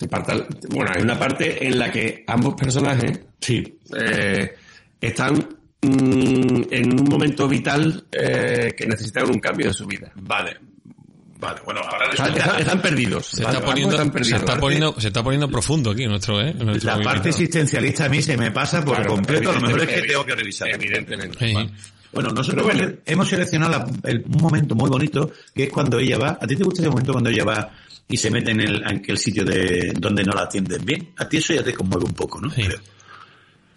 [0.09, 3.77] Parta- bueno, hay una parte en la que ambos personajes Sí.
[3.99, 4.55] eh,
[5.01, 5.49] están
[5.81, 10.11] mm, en un momento vital eh, que necesitan un cambio de su vida.
[10.15, 10.57] Vale.
[11.41, 13.27] Vale, bueno, ahora Están, están- están perdidos.
[13.27, 16.53] Se está, poniendo, están se, está poniendo, se está poniendo profundo aquí nuestro, ¿eh?
[16.53, 19.51] Nuestro La parte existencialista a mí se me pasa por Claro, completo.
[19.51, 20.67] A lo mejor es que tengo que revisar.
[20.69, 21.37] Evidentemente.
[21.39, 21.69] Sí.
[22.11, 22.67] Bueno, nosotros
[23.05, 26.37] hemos seleccionado la- el- un momento muy bonito que es cuando ella va.
[26.41, 27.71] ¿A ti te gusta ese momento cuando ella va
[28.09, 31.13] y se mete en el, en aquel sitio de donde no la atienden bien?
[31.19, 32.49] A ti eso ya te conmueve un poco, ¿no?
[32.49, 32.63] Sí.
[32.63, 32.79] Creo.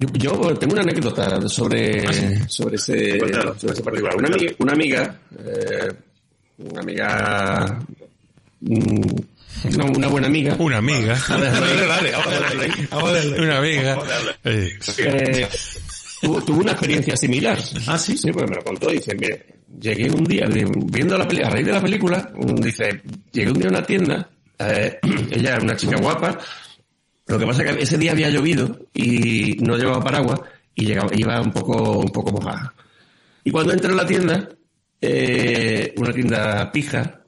[0.02, 2.02] Yo, yo tengo una anécdota sobre,
[2.48, 3.56] sobre ese, Cuéntalo.
[3.58, 4.16] sobre ese particular.
[4.16, 5.92] Una amiga, una amiga, eh,
[6.58, 7.78] una amiga,
[8.60, 11.16] mm, no, una buena amiga, Una amiga.
[11.28, 13.40] Dale, dale, vamos a darle ahí, vamos a darle.
[13.42, 13.98] Una amiga.
[14.44, 15.48] Eh,
[16.20, 17.58] tuvo, tuvo una experiencia similar.
[17.86, 18.16] Ah, sí.
[18.16, 18.90] Sí, pues me lo contó.
[18.90, 19.46] Dice, mire,
[19.80, 23.68] llegué un día, viendo la película, a raíz de la película, dice, llegué un día
[23.68, 24.98] a una tienda, eh,
[25.30, 26.38] ella era una chica guapa,
[27.26, 30.40] lo que pasa es que ese día había llovido y no llevaba paraguas
[30.74, 32.74] y llegaba, iba un poco, un poco mojada.
[33.44, 34.48] Y cuando entré en la tienda,
[35.00, 37.20] eh, una tienda pija,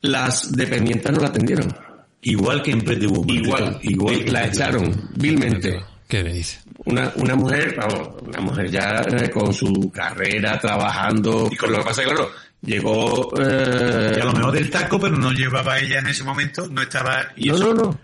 [0.00, 1.74] las dependientes no la atendieron.
[2.22, 3.28] Igual que en Pretty Woman.
[3.30, 4.14] Igual, igual.
[4.14, 5.80] Eh, la echaron vilmente.
[6.08, 6.60] ¿Qué me dice?
[6.84, 11.84] Una, una mujer, vamos, una mujer ya con su carrera, trabajando, y con lo que
[11.84, 12.30] pasa es que, claro,
[12.62, 13.32] llegó...
[13.40, 16.82] eh, Y a lo mejor del taco, pero no llevaba ella en ese momento, no
[16.82, 17.26] estaba...
[17.36, 18.00] Y no, eso- no, no.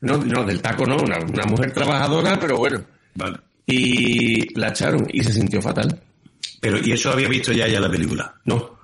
[0.00, 2.82] No, no, del taco no, una, una mujer trabajadora, pero bueno.
[3.14, 3.38] Vale.
[3.66, 6.00] Y la echaron y se sintió fatal.
[6.60, 8.34] Pero, y eso había visto ya ella la película.
[8.44, 8.78] No.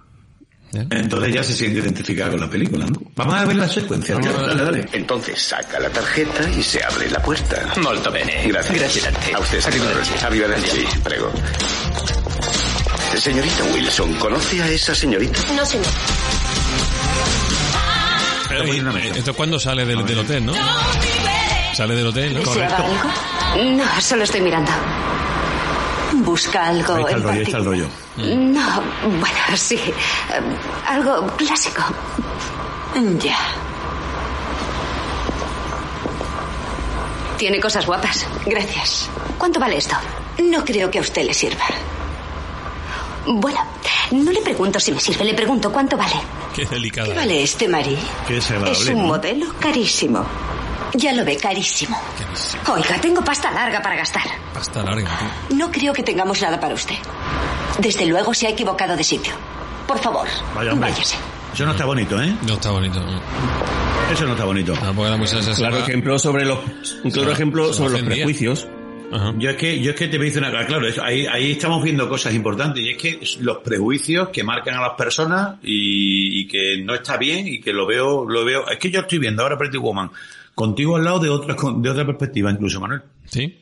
[0.73, 3.01] Entonces ya se siente identificada con la película, ¿no?
[3.17, 4.17] Vamos a ver la secuencia.
[4.17, 4.87] Dale, dale.
[4.93, 7.67] Entonces saca la tarjeta y se abre la puerta.
[7.83, 8.47] Molto bene.
[8.47, 9.07] Gracias.
[9.07, 9.35] A te.
[9.35, 10.25] A usted, Arrivederci.
[10.25, 10.85] Arrivederci.
[11.03, 11.33] Prego.
[13.21, 15.41] Señorita Wilson, ¿conoce a esa señorita?
[15.55, 15.87] No, señor.
[19.17, 20.53] Esto es cuando sale del, del hotel, ¿no?
[21.75, 22.41] Sale del hotel, ¿no?
[23.77, 24.71] No, solo estoy mirando.
[26.25, 27.87] Busca algo Ahí está el en rollo, ahí está el rollo.
[28.17, 29.75] No, bueno, sí.
[29.77, 29.93] eh,
[30.87, 31.83] Algo clásico.
[33.21, 33.37] Ya.
[37.37, 38.27] Tiene cosas guapas.
[38.47, 39.09] Gracias.
[39.39, 39.97] ¿Cuánto vale esto?
[40.43, 41.65] No creo que a usted le sirva.
[43.31, 43.61] Bueno,
[44.13, 46.15] no le pregunto si me sirve, le pregunto cuánto vale.
[46.55, 47.09] Qué delicada.
[47.09, 47.97] ¿Qué vale este, Mari?
[48.27, 49.09] Qué desagradable, Es un ¿no?
[49.09, 50.25] modelo carísimo.
[50.95, 52.01] Ya lo ve, carísimo.
[52.73, 54.23] Oiga, tengo pasta larga para gastar.
[54.55, 55.57] Pasta larga, tío.
[55.59, 56.95] No creo que tengamos nada para usted.
[57.79, 59.35] Desde luego se ha equivocado de sitio.
[59.87, 61.17] Por favor, Vaya, váyase.
[61.53, 62.35] Eso no está bonito, ¿eh?
[62.47, 63.01] No está bonito.
[63.01, 63.21] ¿no?
[64.13, 64.73] Eso no está bonito.
[64.75, 65.73] Tampoco era muy sensacional.
[65.73, 66.59] Claro ejemplo sobre los,
[67.05, 68.67] un claro ejemplo sobre los prejuicios.
[69.11, 69.35] Ajá.
[69.39, 71.27] Yo es que, yo es que te voy a decir una cosa, claro, eso, ahí,
[71.27, 75.57] ahí estamos viendo cosas importantes y es que los prejuicios que marcan a las personas
[75.63, 79.01] y, y que no está bien y que lo veo, lo veo, es que yo
[79.01, 80.11] estoy viendo ahora Pretty Woman
[80.55, 83.03] contigo al lado de otra, de otra perspectiva incluso, Manuel.
[83.27, 83.57] ¿Sí?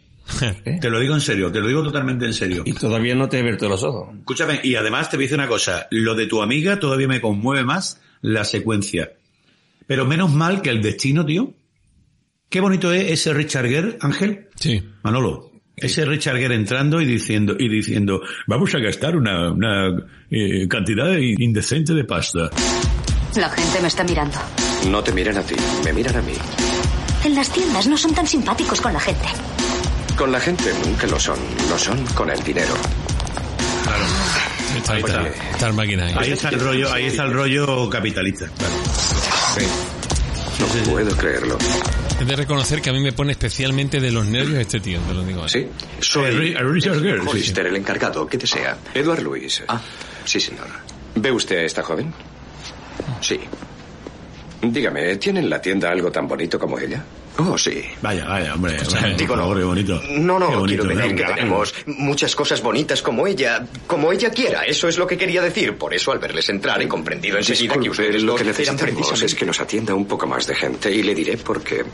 [0.81, 2.63] Te lo digo en serio, te lo digo totalmente en serio.
[2.65, 4.15] Y todavía no te he abierto los ojos.
[4.19, 7.21] Escúchame, y además te voy a decir una cosa, lo de tu amiga todavía me
[7.21, 9.13] conmueve más la secuencia.
[9.87, 11.53] Pero menos mal que el destino, tío.
[12.49, 14.49] Qué bonito es ese Richard Gere, Ángel.
[14.55, 14.83] Sí.
[15.03, 19.89] Manolo, ese Richard Gere entrando y diciendo, y diciendo, vamos a gastar una, una
[20.31, 22.51] eh, cantidad indecente de pasta.
[23.37, 24.39] La gente me está mirando.
[24.89, 26.33] No te miran a ti, me miran a mí.
[27.25, 29.27] En las tiendas no son tan simpáticos con la gente.
[30.17, 32.75] Con la gente nunca lo son, lo son con el dinero.
[34.77, 36.15] Está, ahí está, está el máquina ahí.
[36.17, 38.49] Ahí está el rollo, ahí está el rollo capitalista.
[38.57, 38.75] Claro.
[40.61, 41.59] No puedo creerlo.
[42.21, 45.13] He de reconocer que a mí me pone especialmente de los nervios este tío, te
[45.15, 45.45] lo digo.
[45.45, 45.49] ¿eh?
[45.49, 45.69] Sí,
[46.01, 47.29] soy Eh, Richard Gere, sí.
[47.29, 48.27] Hollister, el encargado.
[48.27, 48.79] ¿Qué desea?
[48.95, 49.63] Edward Luis.
[49.69, 49.81] Ah,
[50.25, 50.67] sí, señor.
[51.15, 52.13] ¿Ve usted a esta joven?
[53.21, 53.39] Sí.
[54.63, 57.05] Dígame, ¿tiene en la tienda algo tan bonito como ella?
[57.39, 57.83] Oh, sí.
[58.01, 58.79] Vaya, vaya, hombre.
[59.17, 60.03] digo, favor, qué bonito.
[60.11, 61.27] No, no, Qué bonito, quiero decir ¿no?
[61.27, 64.63] que tenemos muchas cosas bonitas como ella, como ella quiera.
[64.63, 65.77] Eso es lo que quería decir.
[65.77, 69.35] Por eso, al verles entrar, he comprendido enseguida que Disculpe, ustedes lo que necesitamos es
[69.35, 71.85] que nos atienda un poco más de gente y le diré por qué.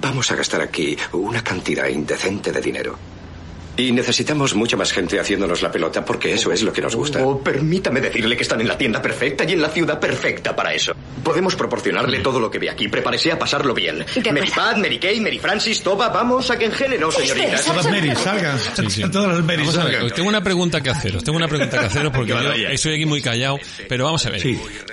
[0.00, 2.98] Vamos a gastar aquí una cantidad indecente de dinero.
[3.76, 7.22] Y necesitamos mucha más gente haciéndonos la pelota porque eso es lo que nos gusta.
[7.24, 10.72] Oh, permítame decirle que están en la tienda perfecta y en la ciudad perfecta para
[10.72, 10.94] eso.
[11.22, 12.88] Podemos proporcionarle todo lo que ve aquí.
[12.88, 14.04] Prepárese a pasarlo bien.
[14.32, 17.64] Mary Pat, Mary Kay, Mary Francis, Toba, vamos a que en género, señoritas.
[17.64, 18.58] Todas Mary, salgan.
[19.12, 20.02] Todas las Mary, ver, salgan.
[20.04, 22.94] os tengo una pregunta que haceros, tengo una pregunta que haceros porque Que yo estoy
[22.94, 23.58] aquí muy callado,
[23.88, 24.42] pero vamos a ver.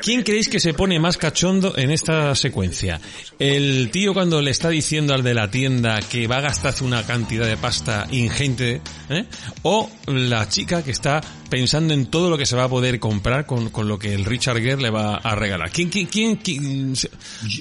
[0.01, 2.99] ¿Quién creéis que se pone más cachondo en esta secuencia?
[3.39, 7.05] ¿El tío cuando le está diciendo al de la tienda que va a gastarse una
[7.05, 8.72] cantidad de pasta ingente?
[9.09, 9.25] ¿Eh?
[9.63, 11.21] ¿O la chica que está
[11.53, 14.25] pensando en todo lo que se va a poder comprar con, con lo que el
[14.25, 15.69] Richard Gere le va a regalar?
[15.69, 16.95] ¿Quién, quién, quién, quién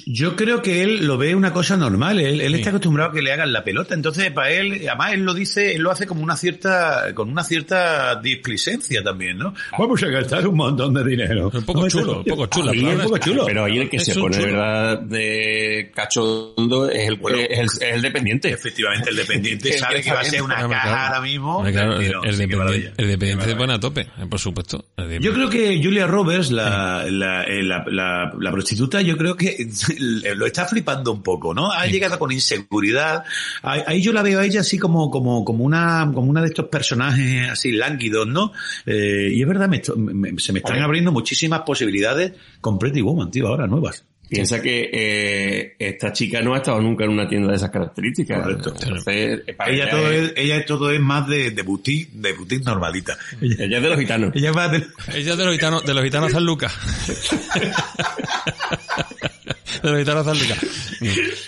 [0.07, 2.19] Yo creo que él lo ve una cosa normal.
[2.19, 3.93] Él, él está acostumbrado a que le hagan la pelota.
[3.93, 7.43] Entonces, para él, además él lo dice, él lo hace como una cierta, con una
[7.43, 9.53] cierta displicencia también, ¿no?
[9.77, 11.51] Vamos a gastar un montón de dinero.
[11.53, 12.71] Un poco chulo, un poco chulo.
[12.71, 13.45] Ahí palabra un poco chulo.
[13.45, 17.65] Pero ahí el que Es se pone de verdad de cachondo es el, es el,
[17.65, 18.49] es el dependiente.
[18.49, 21.63] Efectivamente, el dependiente sabe que va a ser una caja ahora mismo.
[21.63, 24.85] Claro, el, dependiente, el dependiente se pone a tope, eh, por supuesto.
[24.97, 29.67] De- Yo creo que Julia Roberts, la, la, eh, la, prostituta, yo creo que
[30.35, 31.71] lo está flipando un poco, ¿no?
[31.71, 33.23] Ha llegado con inseguridad.
[33.61, 36.67] Ahí yo la veo a ella así como, como, como una, como una de estos
[36.69, 38.53] personajes así lánguidos, ¿no?
[38.85, 43.29] Eh, y es verdad, me me- se me están abriendo muchísimas posibilidades con Pretty Woman,
[43.31, 44.05] tío, ahora nuevas.
[44.33, 48.41] Piensa que eh, esta chica no ha estado nunca en una tienda de esas características.
[48.41, 48.73] Correcto.
[48.81, 53.17] Entonces, para Ella todo es, ella todo es más de, de boutique, de boutique normalita.
[53.41, 54.35] Ella, ella es de los gitanos.
[54.35, 54.77] ella va de,
[55.13, 56.73] Ella es de los gitanos, de los gitanos San Lucas.
[59.81, 60.59] de los gitanos San Lucas.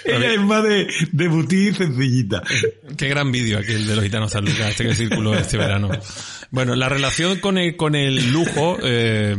[0.06, 2.44] ella es más de, de boutique sencillita.
[2.98, 5.90] Qué gran vídeo aquel de los gitanos San Lucas, este que circuló este verano.
[6.52, 9.36] Bueno, la relación con el, con el lujo, eh,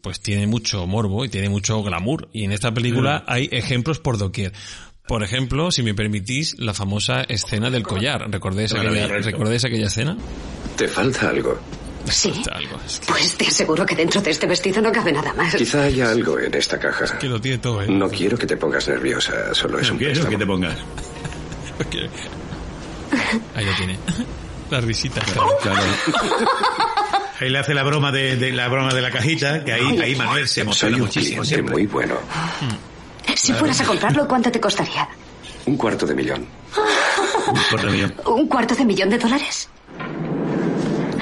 [0.00, 2.28] pues tiene mucho morbo y tiene mucho glamour.
[2.32, 4.52] Y en esta película hay ejemplos por doquier.
[5.06, 8.30] Por ejemplo, si me permitís, la famosa escena del collar.
[8.30, 10.18] ¿Recordáis aquella, ¿recordáis aquella escena?
[10.76, 11.58] Te falta algo.
[12.10, 12.30] Sí.
[12.36, 12.78] Está algo.
[12.86, 15.54] Es que, Pues te aseguro que dentro de este vestido no cabe nada más.
[15.54, 17.18] Quizá haya algo en esta caja.
[17.18, 17.86] que lo tiene todo, ¿eh?
[17.88, 20.30] No quiero que te pongas nerviosa, solo es No un quiero préstamo.
[20.30, 20.76] que te pongas.
[23.54, 23.98] Ahí lo tiene.
[24.70, 25.20] La risita.
[25.62, 25.80] Claro.
[27.40, 30.16] Ahí le hace la broma de, de la broma de la cajita, que ahí, ahí
[30.16, 31.72] Manuel se Soy emociona un muchísimo siempre.
[31.72, 32.16] muy bueno.
[33.36, 35.08] Si fueras a comprarlo, ¿cuánto te costaría?
[35.66, 36.46] Un cuarto de millón.
[37.46, 38.14] Un cuarto de millón.
[38.26, 39.68] ¿Un cuarto de millón de dólares?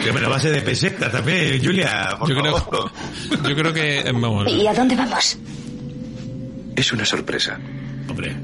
[0.03, 2.17] Que me lo base de peseta también, Julia.
[2.19, 2.93] por Yo creo, favor.
[3.49, 5.39] yo creo que, eh, vamos, ¿Y a dónde vamos?
[6.77, 7.59] Es una sorpresa.
[8.09, 8.37] Hombre.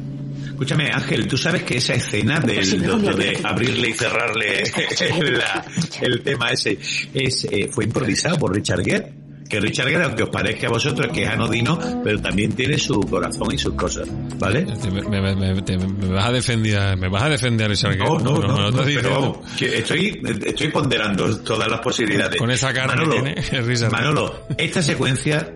[0.47, 3.49] Escúchame, Ángel, tú sabes que esa escena del, Sí, de, no, no, de no.
[3.49, 4.63] abrirle y cerrarle
[5.33, 5.65] la-
[6.01, 6.79] el tema ese
[7.13, 9.13] es, eh, fue improvisado por Richard Gere.
[9.53, 12.99] Que Richard Gere, aunque os parezca a vosotros que es anodino, pero también tiene su
[13.03, 14.65] corazón y sus cosas, ¿vale?
[15.11, 18.05] Me, me- me- te- me vas a defender, me vas a defender Richard Gere.
[18.07, 22.39] No, no, no, no, estás pero vamos, que estoy, estoy ponderando todas las posibilidades.
[22.39, 23.91] Con esa cara que Manolo, tiene, Richard Gere.
[23.91, 25.53] Manolo, esta secuencia,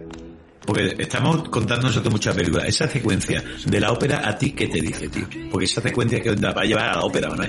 [0.66, 4.78] porque estamos contando nosotros muchas películas, esa secuencia de la ópera, ¿a ti qué te
[4.82, 5.26] dice, tío?
[5.50, 7.44] Porque esa secuencia que la va a llevar a la ópera, ¿no?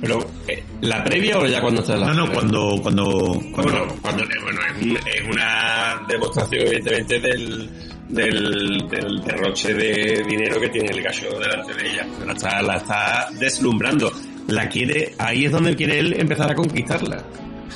[0.00, 3.94] Pero, eh, ¿la previa o ya cuando está la No, no, cuando, cuando, cuando Bueno,
[4.00, 4.60] cuando, bueno
[5.06, 7.70] es una demostración evidentemente del,
[8.08, 12.06] del, del derroche de dinero que tiene el gallo delante de ella.
[12.26, 14.10] La está, la está deslumbrando.
[14.48, 17.22] La quiere, ahí es donde quiere él empezar a conquistarla.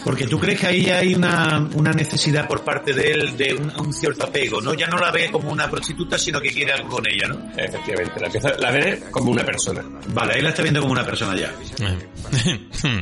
[0.05, 3.73] Porque tú crees que ahí hay una, una necesidad por parte de él de un,
[3.87, 4.75] un cierto apego, ¿no?
[4.75, 7.51] Ya no la ve como una prostituta, sino que quiere algo con ella, ¿no?
[7.57, 11.07] Efectivamente, la, empieza- la ve como una persona, Vale, ahí la está viendo como una
[11.07, 11.51] persona ya.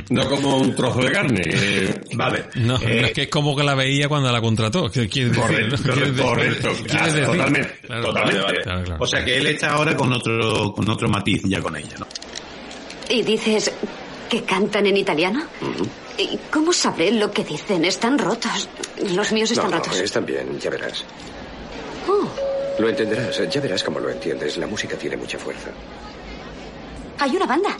[0.09, 1.41] no como un trozo de carne.
[1.45, 2.45] eh, Vale.
[2.55, 4.89] No, Eh, no, es que es como que la veía cuando la contrató.
[4.89, 5.35] ¿Qué decir?
[5.35, 5.75] Correcto,
[6.23, 6.69] correcto.
[6.69, 7.79] Totalmente, Claro, totalmente.
[7.89, 8.61] vale, vale.
[8.63, 9.03] Claro, claro.
[9.03, 12.07] O sea que él está ahora con otro, con otro matiz ya con ella, ¿no?
[13.09, 13.71] ¿Y dices
[14.29, 15.43] que cantan en italiano?
[16.17, 17.85] ¿Y cómo sabré lo que dicen?
[17.85, 18.69] Están rotos.
[19.11, 19.99] Los míos están no, no, rotos.
[19.99, 21.03] están bien, ya verás.
[22.07, 22.27] Oh,
[22.79, 24.57] Lo entenderás, ya verás cómo lo entiendes.
[24.57, 25.69] La música tiene mucha fuerza.
[27.19, 27.77] Hay una banda.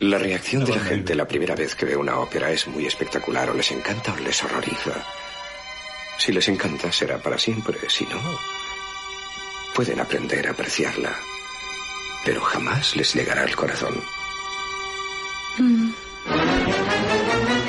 [0.00, 3.50] La reacción de la gente la primera vez que ve una ópera es muy espectacular,
[3.50, 5.04] o les encanta o les horroriza.
[6.18, 7.78] Si les encanta, será para siempre.
[7.88, 8.20] Si no,
[9.74, 11.14] pueden aprender a apreciarla.
[12.24, 14.02] Pero jamás les llegará al corazón.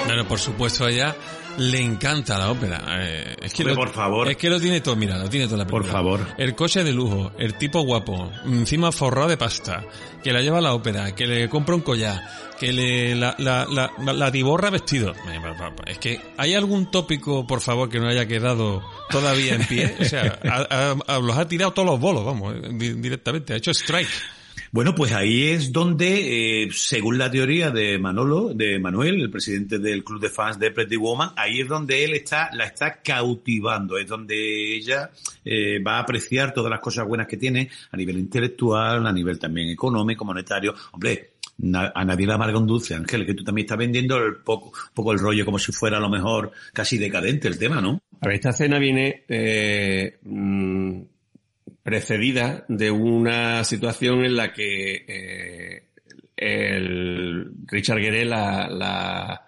[0.05, 1.15] Bueno, por supuesto, ella
[1.57, 2.83] le encanta la ópera.
[2.99, 4.29] Eh, es que Hombre, lo, por favor.
[4.29, 5.91] Es que lo tiene todo, mira, lo tiene toda la película.
[5.93, 6.35] Por favor.
[6.37, 9.83] El coche de lujo, el tipo guapo, encima forrado de pasta,
[10.23, 12.21] que la lleva a la ópera, que le compra un collar,
[12.59, 15.13] que le la, la, la, la- la tiborra vestido.
[15.87, 19.95] Es que, ¿hay algún tópico, por favor, que no haya quedado todavía en pie?
[19.99, 23.53] O sea, a- a- a- los ha tirado todos los bolos, vamos, eh, di- directamente.
[23.53, 24.09] Ha hecho strike.
[24.73, 29.79] Bueno, pues ahí es donde, eh, según la teoría de Manolo, de Manuel, el presidente
[29.79, 33.97] del club de fans de Pretty Woman, ahí es donde él está, la está cautivando,
[33.97, 35.12] es donde ella
[35.43, 39.38] eh, va a apreciar todas las cosas buenas que tiene a nivel intelectual, a nivel
[39.38, 40.73] también económico, monetario.
[40.93, 41.31] Hombre,
[41.93, 45.12] a nadie le amarga un dulce, Ángel, que tú también estás vendiendo el poco, poco
[45.12, 48.01] el rollo como si fuera a lo mejor casi decadente el tema, ¿no?
[48.21, 51.01] A ver, esta escena viene eh, mm,
[51.83, 55.83] precedida de una situación en la que eh,
[56.37, 59.45] el Richard Gere la, la,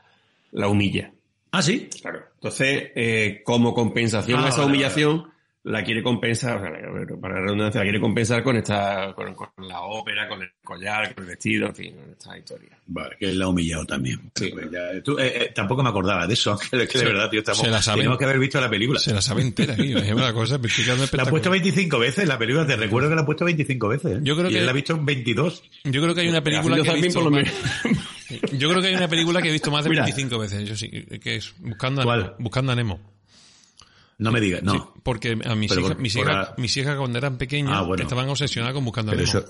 [0.52, 1.12] la humilla.
[1.52, 1.90] Ah, sí.
[2.02, 2.24] Claro.
[2.36, 5.26] Entonces, eh, como compensación Ah, a esa vale, humillación,
[5.66, 9.48] la quiere compensar, o sea, para la redundancia, la quiere compensar con esta, con, con
[9.68, 12.78] la ópera, con el collar, con el vestido, en fin, con esta historia.
[12.86, 14.30] Vale, que él la ha humillado también.
[14.34, 17.62] Pues ya, tú, eh, eh, tampoco me acordaba de eso, que de verdad, tío, estamos,
[17.62, 18.00] se la sabe.
[18.00, 19.00] tenemos que haber visto la película.
[19.00, 20.00] Se la sabe entera, tío.
[20.00, 20.60] Es una cosa.
[21.14, 24.18] La ha puesto 25 veces la película, te recuerdo que la ha puesto 25 veces.
[24.18, 24.20] ¿eh?
[24.22, 25.64] Yo creo y que- él la ha visto 22.
[25.86, 27.54] Yo creo que hay una película que he visto por lo más-
[28.52, 30.04] Yo creo que hay una película que he visto más de Mira.
[30.04, 30.68] 25 veces.
[30.68, 32.36] Yo sí, que es Buscando a.
[32.38, 33.13] Buscando a Nemo.
[34.18, 34.74] No me digas, no.
[34.74, 37.82] Sí, porque a mis hijas, mis, por hijas, la- mis hijas cuando eran pequeñas Ah,
[37.82, 38.04] bueno.
[38.04, 39.28] estaban obsesionadas con Buscando a Nemo.
[39.28, 39.46] eso,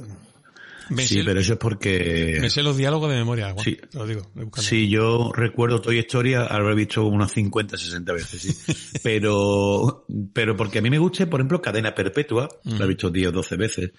[0.89, 2.37] Me, sí, sé, pero eso es porque...
[2.41, 3.77] me sé los diálogos de memoria, Juan, Sí.
[3.89, 4.21] te lo digo.
[4.57, 8.73] Sí, yo recuerdo Toy Story haber visto unas 50, 60 veces, sí.
[9.03, 12.77] pero, pero porque a mí me gusta, por ejemplo, Cadena Perpetua, Mm.
[12.79, 13.91] la he visto 10 o 12 veces,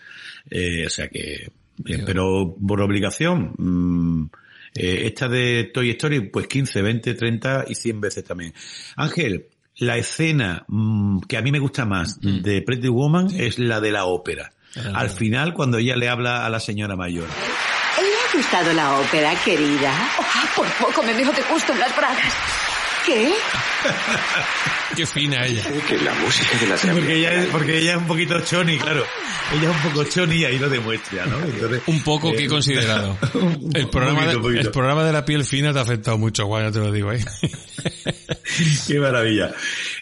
[0.50, 4.30] eh, o sea que, bien, pero por obligación, mm,
[4.74, 8.52] eh, esta de Toy Story, pues 15, 20, 30 y 100 veces también.
[8.96, 13.80] Ángel, la escena mm, que a mí me gusta más de Pretty Woman es la
[13.80, 14.52] de la ópera.
[14.76, 14.92] Ah.
[14.94, 17.26] Al final, cuando ella le habla a la señora mayor.
[17.98, 19.92] ¿Le ha gustado la ópera, querida?
[20.18, 22.73] Ah, por poco me veo de gusto en las bragas.
[23.04, 23.32] ¿Qué?
[24.96, 25.62] Qué fina ella.
[25.88, 28.78] Que la música de la Sí, porque ella, es, porque ella es un poquito choni,
[28.78, 29.04] claro.
[29.52, 31.38] Ella es un poco choni y ahí lo demuestra, ¿no?
[31.44, 33.18] Entonces, Un poco eh, que he considerado.
[33.34, 34.60] un El programa, poquito, de, poquito.
[34.60, 37.12] el programa de la piel fina te ha afectado mucho, Juan, ya te lo digo,
[37.12, 37.22] ¿eh?
[38.86, 39.52] Qué maravilla.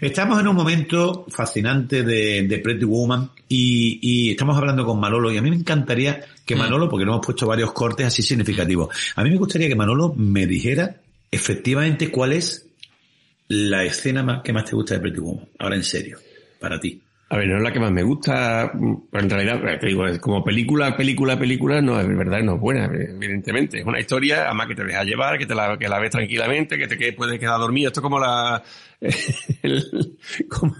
[0.00, 5.32] Estamos en un momento fascinante de, de Pretty Woman y, y estamos hablando con Manolo
[5.32, 8.94] y a mí me encantaría que Manolo, porque lo hemos puesto varios cortes así significativos,
[9.16, 10.96] a mí me gustaría que Manolo me dijera
[11.30, 12.66] efectivamente cuál es
[13.52, 15.46] la escena más, que más te gusta de Pretty Woman.
[15.58, 16.18] Ahora en serio,
[16.60, 17.02] para ti.
[17.28, 18.70] A ver, no es la que más me gusta,
[19.10, 22.60] pero en realidad, eh, te digo, como película, película, película, no, es verdad, no es
[22.60, 23.78] buena, evidentemente.
[23.80, 26.76] Es una historia, además que te deja llevar, que te la, que la ves tranquilamente,
[26.76, 27.88] que te que puedes quedar dormido.
[27.88, 28.62] Esto es como la,
[30.48, 30.74] como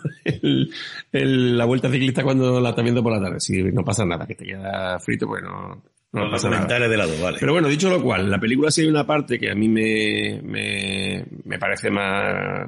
[1.13, 3.41] el- la vuelta ciclista cuando la estás viendo por la tarde.
[3.41, 5.83] Si no pasa nada, que te queda frito, pues no,
[6.13, 6.63] no Los pasa nada.
[6.63, 7.39] documentales de lado, vale.
[7.41, 10.41] Pero bueno, dicho lo cual, la película sí hay una parte que a mí me,
[10.43, 12.67] me, me parece más,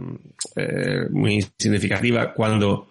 [0.56, 2.88] eh, muy significativa cuando,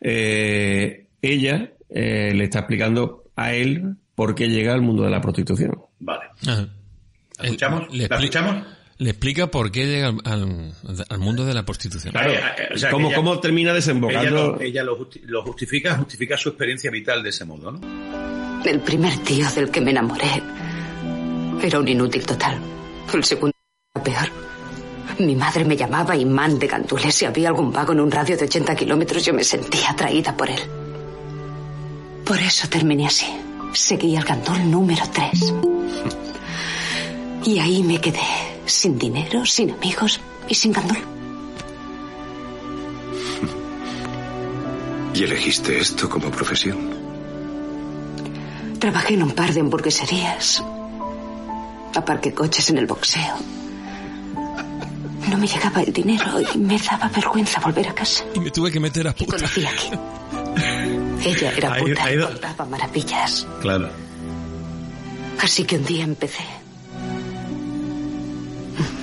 [0.00, 5.20] eh, ella, eh, le está explicando a él por qué llega al mundo de la
[5.20, 5.78] prostitución.
[6.00, 6.24] Vale.
[6.46, 6.68] Ajá.
[7.38, 7.92] ¿La escuchamos?
[7.94, 8.66] Le ¿La escuchamos?
[8.98, 12.12] Le explica por qué llega al, al- al mundo de la prostitución.
[12.12, 12.38] Claro, Eh,
[12.74, 14.52] o sea, ¿cómo, ella- cómo termina Ella, desembocando?
[14.56, 17.80] lo, ella lo justi- lo justifica, justifica su experiencia vital de ese modo, ¿no?
[18.66, 20.42] El primer tío del que me enamoré
[21.62, 22.58] era un inútil total.
[23.14, 23.54] El segundo
[23.94, 24.28] era peor.
[25.20, 27.14] Mi madre me llamaba imán de gandules.
[27.14, 30.50] Si había algún vago en un radio de 80 kilómetros, yo me sentía atraída por
[30.50, 30.58] él.
[32.24, 33.26] Por eso terminé así.
[33.72, 35.54] Seguí al gandul número 3.
[37.44, 38.18] Y ahí me quedé,
[38.64, 40.98] sin dinero, sin amigos y sin gandul.
[45.14, 47.05] ¿Y elegiste esto como profesión?
[48.78, 50.62] Trabajé en un par de hamburgueserías.
[51.94, 53.34] Aparqué coches en el boxeo.
[55.30, 56.24] No me llegaba el dinero
[56.54, 58.24] y me daba vergüenza volver a casa.
[58.34, 59.36] Y me tuve que meter a Y puta.
[59.38, 59.90] conocí aquí.
[61.24, 63.46] Ella era Ahí- puta ahí y contaba maravillas.
[63.60, 63.88] Claro.
[65.42, 66.44] Así que un día empecé.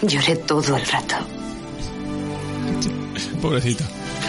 [0.03, 1.15] Lloré todo el rato.
[3.41, 3.85] Pobrecita.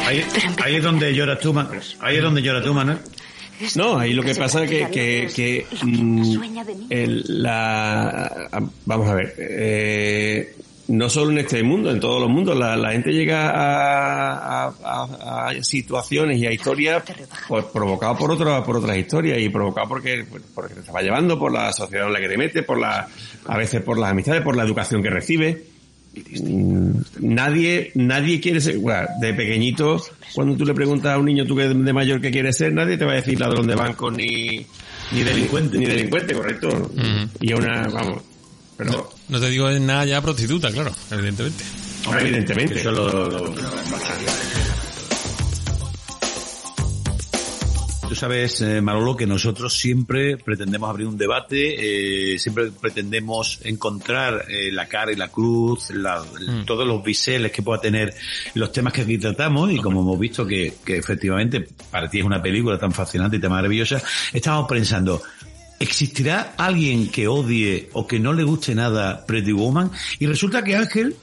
[0.07, 0.25] Ahí,
[0.63, 1.69] ahí es donde lloras tú, Man-
[2.01, 2.99] ahí es donde lloras tú, Manuel.
[3.77, 5.67] No, ahí lo que pasa es que, que, que
[6.91, 8.49] el- la,
[8.85, 10.55] vamos a ver, eh,
[10.89, 14.75] no solo en este mundo, en todos los mundos, la, la gente llega a, a-
[14.85, 17.03] a- a situaciones y a historias
[17.49, 21.53] pues, provocadas por otras por otras historias y provocadas porque, porque te estaba llevando, por
[21.53, 23.09] la sociedad en la que te metes, por la,
[23.47, 25.57] a veces por las amistades, por la educación que recibes.
[26.43, 26.91] Mm,
[27.21, 30.01] Nadie, nadie quiere ser, bueno, de pequeñito,
[30.35, 32.97] cuando tú le preguntas a un niño tú que de mayor que quiere ser, nadie
[32.97, 34.65] te va a decir ladrón de banco ni,
[35.13, 35.77] Ni delincuente.
[35.79, 36.91] ni delincuente, correcto.
[37.41, 38.23] Y a una, vamos,
[38.77, 41.65] pero, No te digo nada ya prostituta, claro, evidentemente.
[42.21, 42.81] evidentemente.
[42.81, 43.55] Eso lo- lo-
[48.09, 54.45] Tú sabes, eh, Manolo, que nosotros siempre pretendemos abrir un debate, eh, siempre pretendemos encontrar
[54.49, 56.23] eh, la cara y la cruz, la-
[56.67, 58.15] todos los biseles que pueda tener
[58.55, 62.25] los temas que aquí tratamos y como hemos visto que, que efectivamente para ti es
[62.25, 64.03] una película tan fascinante y tan maravillosa,
[64.33, 65.23] estamos pensando,
[65.81, 69.91] ¿Existirá alguien que odie o que no le guste nada Pretty Woman?
[70.19, 71.17] Y resulta que Ángel,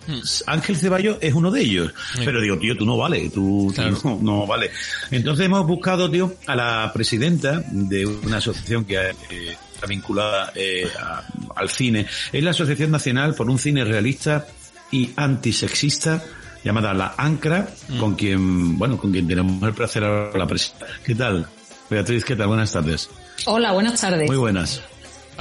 [0.45, 1.93] Ángel Ceballos es uno de ellos.
[2.15, 2.21] Sí.
[2.25, 4.69] Pero digo, tío, tú no vale, tú, tú no, no vale.
[5.09, 10.87] Entonces hemos buscado, tío, a la presidenta de una asociación que eh, está vinculada eh,
[10.99, 11.23] a-
[11.55, 12.05] al cine.
[12.31, 14.45] Es la Asociación Nacional por un Cine Realista
[14.91, 16.21] y Antisexista
[16.63, 17.67] llamada La ANCRA,
[17.99, 20.85] con quien, bueno, con quien tenemos el placer ahora la presidenta.
[21.03, 21.47] ¿Qué tal?
[21.89, 22.47] Beatriz, ¿qué tal?
[22.47, 23.09] Buenas tardes.
[23.45, 24.27] Hola, buenas tardes.
[24.27, 24.81] Muy buenas.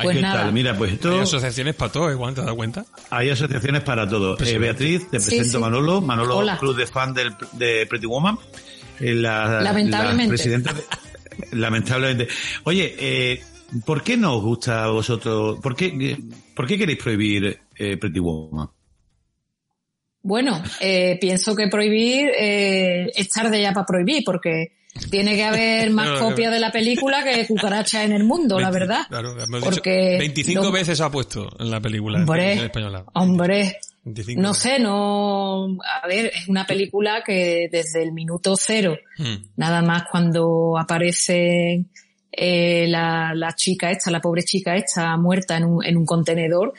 [0.03, 0.43] Pues ¿Qué nada.
[0.45, 0.53] tal?
[0.53, 1.13] Mira, pues esto...
[1.13, 2.87] Hay asociaciones para todo, igual, ¿te das cuenta?
[3.11, 4.39] Hay asociaciones para todo.
[4.41, 5.59] Eh, Beatriz, te presento sí.
[5.59, 6.01] Manolo.
[6.01, 6.59] Manolo, Hola.
[6.59, 8.39] club de fan del, de Pretty Woman.
[8.99, 10.25] Eh, la, Lamentablemente.
[10.25, 10.85] la presidenta de-
[11.59, 12.29] lamentablemente.
[12.65, 13.43] Oye, eh,
[13.85, 15.59] ¿por qué no os gusta a vosotros?
[15.61, 16.19] ¿Por qué, eh,
[16.55, 18.69] ¿por qué queréis prohibir eh, Pretty Woman?
[20.23, 24.73] Bueno, eh, pienso que prohibir eh, es tarde ya para prohibir, porque
[25.11, 29.03] tiene que haber más copias de la película que cucarachas en el mundo, la verdad.
[29.09, 33.05] Claro, hemos dicho, Porque 25 no- veces ha puesto en la película en Hombre, española.
[33.15, 38.97] Hombre, 25 no sé, no, a ver, es una película que desde el minuto cero,
[39.19, 39.37] Mm.
[39.57, 41.85] nada más cuando aparece
[42.33, 46.73] eh, la, la chica esta, la pobre chica esta muerta en un, en un contenedor,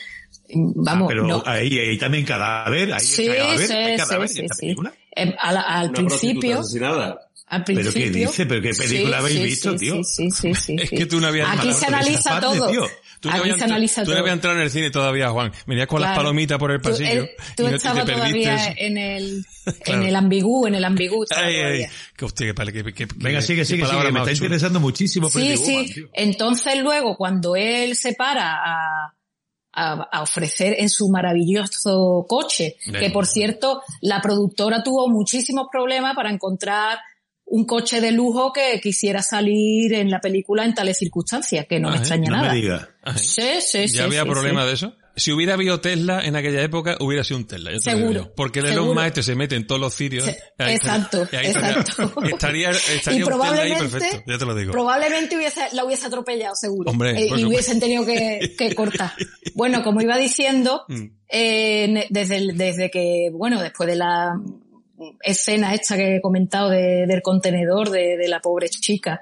[0.56, 1.44] vamos, Ah, pero no.
[1.46, 4.66] ahí, ahí también cadáver, ahí Sí, cadáver, sí, hay cadáver sí, en esta sí, sí.
[4.68, 4.94] película.
[5.16, 6.62] Eh, al, al principio,
[7.48, 8.28] al ¿Pero qué principio.
[8.30, 8.46] dice?
[8.46, 10.04] ¿Pero qué película habéis visto, sí, tío?
[10.04, 10.96] Sí, sí, sí, Es sí.
[10.96, 12.70] que tú no habías Aquí se analiza parte, todo.
[12.70, 12.88] tío.
[13.20, 14.22] Tú no Aquí habías se analiza tú no todo.
[14.24, 15.52] habías entrado en el cine todavía, Juan.
[15.68, 17.24] Venías con las palomitas por el Tú, pasillo.
[17.24, 18.86] eh, tú y no- estabas te todavía perdiste.
[18.88, 19.46] en el,
[19.84, 20.02] Claro.
[20.02, 21.26] en el ambigú, en el ambigú.
[21.30, 21.90] Ay, ay, todavía.
[22.18, 24.12] que hostia, que, pale- que, que- que- Venga, sigue, sigue, sigue.
[24.12, 26.06] Me está interesando muchísimo Sí, sí.
[26.14, 29.14] Entonces luego cuando él se para a,
[29.74, 36.16] a, a ofrecer en su maravilloso coche, que por cierto la productora tuvo muchísimos problemas
[36.16, 37.00] para encontrar
[37.46, 41.90] un coche de lujo que quisiera salir en la película en tales circunstancias, que no
[41.90, 42.54] me extraña No nada.
[42.54, 42.88] me digas.
[43.04, 43.18] Ajá.
[43.18, 44.68] Sí, sí, ¿Ya sí, había sí, problema sí.
[44.68, 44.94] de eso?
[45.22, 47.72] Si hubiera habido Tesla en aquella época, hubiera sido un Tesla.
[47.72, 48.34] yo te lo Seguro, digo.
[48.36, 48.88] Porque el Elon.
[48.96, 50.26] Musk este se mete en todos los sitios.
[50.26, 52.24] Se- Ahí exacto, estaría- exacto.
[52.24, 54.72] Estaría, estaría y un Tesla ahí probablemente, perfecto, ya te lo digo.
[54.72, 56.90] probablemente hubiese, la hubiese atropellado seguro.
[56.92, 59.12] Hombre, Eh, y hubiesen tenido que, que cortar.
[59.54, 61.06] Bueno, como iba diciendo, Mm.
[61.30, 64.34] eh, desde, el- desde que, bueno, después de la
[65.24, 69.22] escena esta que he comentado de- del contenedor de, de la pobre chica,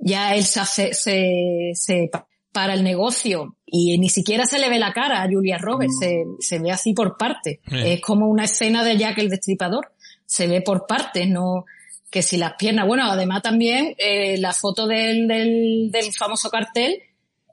[0.00, 4.68] ya él se hace, se, se pa- para el negocio y ni siquiera se le
[4.68, 7.60] ve la cara a Julia Roberts, se, se ve así por partes.
[7.70, 7.94] Eh.
[7.94, 9.92] Es como una escena de Jack el Destripador,
[10.26, 11.64] se ve por partes, no
[12.10, 17.00] que si las piernas, bueno, además también eh, la foto del, del, del famoso cartel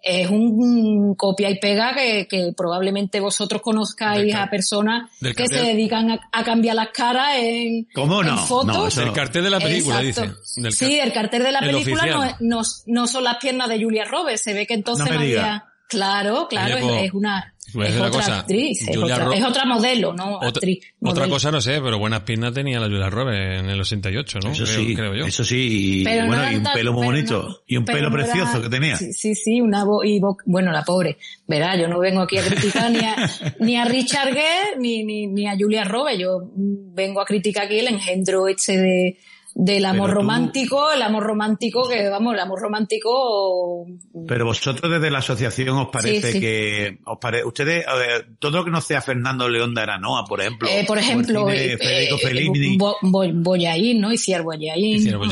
[0.01, 6.11] es un copia y pega que, que probablemente vosotros conozcáis a personas que se dedican
[6.11, 8.29] a, a cambiar las caras en, ¿Cómo no?
[8.29, 8.77] en fotos.
[8.77, 10.31] No, eso El cartel de la película, dice.
[10.43, 14.03] Sí, el cartel de la el película no, no, no son las piernas de Julia
[14.03, 15.68] Roberts, se ve que entonces No había...
[15.89, 17.53] Claro, claro, Oye, es- pues, es, una,
[17.87, 20.35] es otra cosa, actriz, es otra, Ro- es otra modelo, ¿no?
[20.37, 21.33] Otra, actriz, otra modelo.
[21.33, 24.51] cosa no sé, pero buenas piernas tenía la Julia Roberts en el 88, ¿no?
[24.51, 25.25] Eso creo, sí, creo yo.
[25.25, 28.09] eso sí, y Pero bueno, y un tan- pelo muy bonito, no- y un pelo
[28.09, 28.95] no era- precioso que tenía.
[28.97, 31.17] Sí, sí, sí, una voz y vo- bueno, la pobre.
[31.47, 33.15] Verá, yo no vengo aquí a criticar ni a,
[33.59, 36.19] ni a Richard Gere ni, ni, ni a Julia Roberts.
[36.19, 39.17] Yo vengo a criticar aquí el engendro este de,
[39.61, 43.85] del amor tú- romántico, el amor romántico que, vamos, el amor romántico
[44.27, 46.39] Pero vosotros desde la asociación os parece Sí, sí.
[46.39, 50.39] que, os pare, ustedes, ver, todo lo que no sea Fernando León de Aranoa, por
[50.39, 50.69] ejemplo.
[50.69, 54.13] Eh, por ejemplo, eh, Federico eh, Fellini, Bo- Bo- Boyaín, ¿no?
[54.13, 54.95] Iciar Boyaín.
[54.95, 55.25] Hiciera ¿no?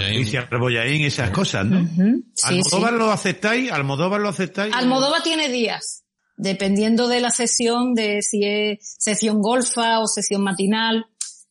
[0.60, 1.02] Boyaín.
[1.02, 1.88] y esas cosas, ¿no?
[2.34, 2.98] Sí, ¿Almodóvar sí.
[3.00, 3.72] lo aceptáis?
[3.72, 4.74] ¿Almodóvar lo aceptáis?
[4.74, 6.04] Almodóvar tiene días,
[6.36, 11.06] dependiendo de la sesión, de si es sesión golfa o sesión matinal.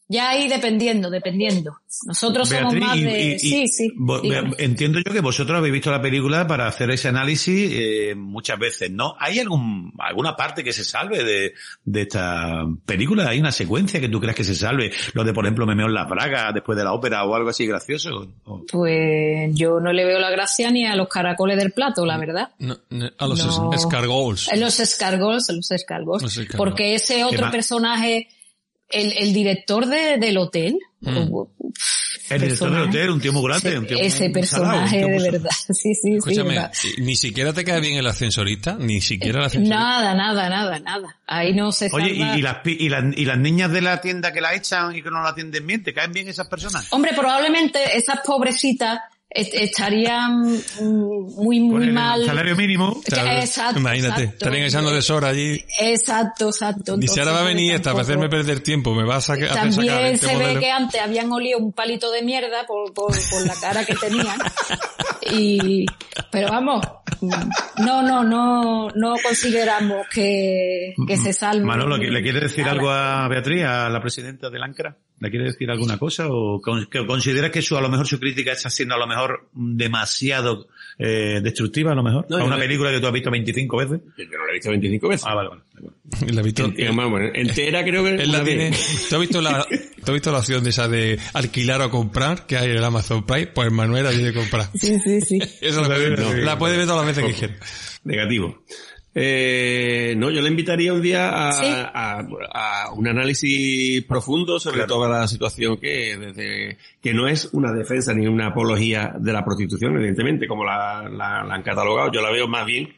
[0.08, 1.78] Ya ahí dependiendo, dependiendo.
[2.06, 3.38] Nosotros somos más y- de...
[3.42, 3.92] y- y- sí,
[4.58, 8.90] entiendo yo que vosotros habéis visto la película para hacer ese análisis eh, muchas veces,
[8.90, 9.16] ¿no?
[9.18, 11.54] ¿Hay algún, alguna parte que se salve de,
[11.84, 13.28] de esta película?
[13.28, 14.92] ¿Hay una secuencia que tú creas que se salve?
[15.14, 17.50] Lo de, por ejemplo, me meo en la braga después de la ópera o algo
[17.50, 18.28] así gracioso.
[18.44, 22.16] ¿O- Pues yo no le veo la gracia ni a los caracoles del plato, la
[22.18, 22.50] verdad.
[22.60, 23.72] No, no, a los No.
[23.72, 24.52] es- escargots.
[24.52, 26.22] En los escargots, en los escargots.
[26.22, 26.56] Los escargots.
[26.58, 28.28] Porque ese otro personaje,
[28.90, 31.28] el, el director de, del hotel, Mm.
[31.32, 31.50] o-
[32.30, 34.96] El director del hotel, un tío muy grande, un tío ese muy salado, un personaje
[34.98, 35.32] tío de salado.
[35.32, 35.50] verdad.
[35.68, 36.16] Sí, sí, sí.
[36.16, 39.76] Escúchame, ni siquiera te cae bien el ascensorista, ni siquiera el ascensorista.
[39.78, 41.16] Nada, nada, nada, nada.
[41.26, 44.00] Ahí no se Oye, y, salva- y las, y, las, y las niñas de la
[44.00, 46.86] tienda que la echan y que no la atienden bien, ¿te caen bien esas personas?
[46.90, 48.98] Hombre, probablemente esas pobrecitas
[49.28, 52.24] estarían mm, muy, muy el mal.
[52.24, 53.00] salario mínimo.
[53.02, 53.78] Que- Exacto.
[53.78, 54.44] Imagínate, exacto.
[54.44, 55.62] estarían echando de sol allí.
[55.80, 56.96] Exacto, exacto.
[56.96, 59.56] Dice, ahora va a venir esta para hacerme perder tiempo, me va a hacer sacar
[59.56, 63.46] También 20 se ve que antes habían olido un palito de mierda por, por, por
[63.46, 64.38] la cara que tenían.
[65.28, 65.84] Y,
[66.30, 66.86] pero vamos,
[67.78, 71.64] no, no, no, no consideramos que, que se salve.
[71.64, 74.96] Manolo, ¿le quiere decir algo a Beatriz, a la presidenta del ANCRA?
[75.18, 76.26] ¿Le quiere decir alguna cosa?
[76.28, 79.06] ¿O con- que considera que su, a lo mejor su crítica está siendo a lo
[79.06, 82.26] mejor demasiado eh, destructiva, a lo mejor?
[82.28, 84.00] No, a una no- película que tú has visto 25 veces.
[84.18, 85.26] Yo no la he visto 25 veces.
[85.26, 85.62] Ah, vale, vale.
[86.32, 88.70] La he visto- Ent- vamos, entera creo que Él la tiene.
[89.08, 92.46] ¿Tú has visto la, tú has visto la opción de esa de alquilar o comprar
[92.46, 93.48] que hay en el Amazon Prime?
[93.48, 94.68] Pues Manuel la tiene que comprar.
[94.74, 95.38] Sí, sí, sí.
[95.60, 97.56] Eso la la puede ver todas las veces que quiera.
[98.04, 98.62] Negativo.
[99.18, 101.64] Eh, no, yo le invitaría un día a, Sí.
[101.66, 104.88] a- a un análisis profundo sobre Claro.
[104.94, 109.42] toda la situación que desde que no es una defensa ni una apología de la
[109.42, 112.12] prostitución, evidentemente, como la, la- la han catalogado.
[112.12, 112.90] Yo la veo más bien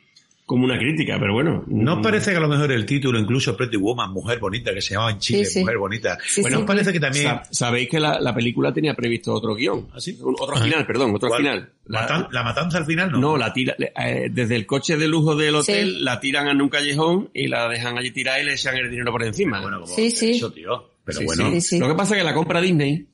[0.48, 1.62] como una crítica, pero bueno.
[1.66, 4.80] ¿No os parece que a lo mejor el título, incluso Pretty Woman, Mujer Bonita, que
[4.80, 5.60] se llamaba en Chile, Sí, sí.
[5.60, 6.62] Mujer Bonita, Sí, bueno, sí.
[6.62, 7.24] os parece que también...
[7.26, 9.88] sa- Sabéis que la, la película tenía previsto otro guion.
[9.92, 10.18] ¿Ah, sí?
[10.22, 11.42] Un- Otro final, perdón, otro ¿Cuál?
[11.42, 11.72] final.
[11.84, 13.12] La- Matan- ¿La matanza al final?
[13.12, 13.18] No.
[13.18, 16.02] No, la tira, eh, desde el coche de lujo del hotel Sí.
[16.02, 19.12] la tiran en un callejón y la dejan allí tirada y le echan el dinero
[19.12, 19.60] por encima.
[19.60, 20.30] Bueno, como Sí, sí.
[20.30, 20.92] eso, tío.
[21.04, 21.78] Pero Sí, bueno, Sí, sí.
[21.78, 23.06] Lo que pasa es que la compra Disney.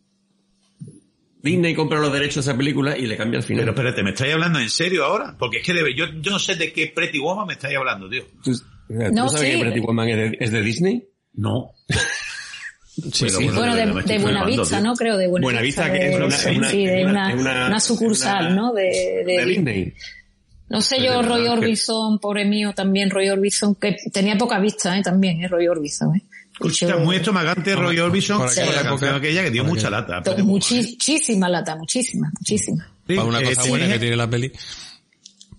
[1.44, 3.62] Disney compra los derechos de esa película y le cambia el final.
[3.64, 5.36] pero espérate, ¿me estáis hablando en serio ahora?
[5.38, 8.08] Porque es que debe, yo, yo no sé de qué Pretty Woman me estáis hablando,
[8.08, 8.24] tío.
[8.42, 8.64] ¿Tú, ¿tú
[9.12, 9.54] No, sabes sí.
[9.58, 11.04] que Pretty Woman es de, es de Disney?
[11.34, 11.70] No.
[12.96, 13.44] Sí, Pero sí.
[13.46, 14.80] bueno, Bueno, de de, de Buenavista.
[14.80, 14.94] ¿no?
[14.94, 15.82] Creo, de Buenavista.
[15.82, 18.46] Buenavista, que es una- sí, es una- sí, de es una, una- una, una- sucursal,
[18.46, 18.72] una- ¿no?
[18.72, 19.92] De, de- De Disney.
[20.68, 24.96] No sé yo, Roy que- Orbison, pobre mío, también Roy Orbison, que tenía poca vista,
[24.96, 25.02] ¿eh?
[25.02, 25.48] También, ¿eh?
[25.48, 26.22] Roy Orbison, ¿eh?
[26.60, 30.22] Está muy estomagante Roy Orbison con la época- canción aquella que dio por mucha lata.
[30.24, 30.42] ¿eh?
[30.42, 32.86] Muchísima lata, muchísima, muchísima.
[33.06, 34.52] Sí, Para una cosa sí, buena que tiene la peli.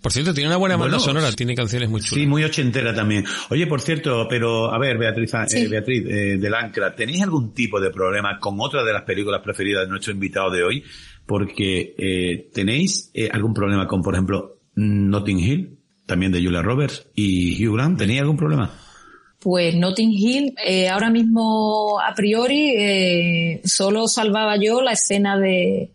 [0.01, 2.21] Por cierto, tiene una buena banda Bueno, sonora, tiene canciones muy chulas.
[2.21, 3.25] Sí, muy ochentera también.
[3.49, 5.67] Oye, por cierto, pero a ver, Beatriz, eh.
[5.67, 9.83] Beatriz eh, del Ancra, ¿tenéis algún tipo de problema con otra de las películas preferidas
[9.85, 10.83] de nuestro invitado de hoy?
[11.25, 17.07] Porque eh, tenéis eh, algún problema con, por ejemplo, Notting Hill, también de Julia Roberts
[17.15, 17.97] y Hugh Grant.
[17.97, 18.71] ¿Tenéis algún problema?
[19.45, 25.91] Pues Notting Hill, eh, ahora mismo a priori, eh, solo salvaba yo la escena de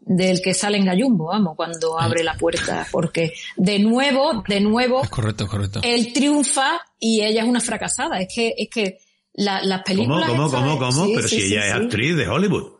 [0.00, 5.04] del que sale en Gallumbo, vamos, cuando abre la puerta, porque de nuevo, de nuevo,
[5.04, 5.80] Es correcto, es correcto.
[5.84, 8.18] él triunfa y ella es una fracasada.
[8.20, 8.98] Es que, es que
[9.34, 10.28] la- las ¿Cómo, películas.
[10.30, 11.04] cómo, cómo, cómo?
[11.06, 12.72] Sí, pero sí, si sí, ella es actriz de Hollywood.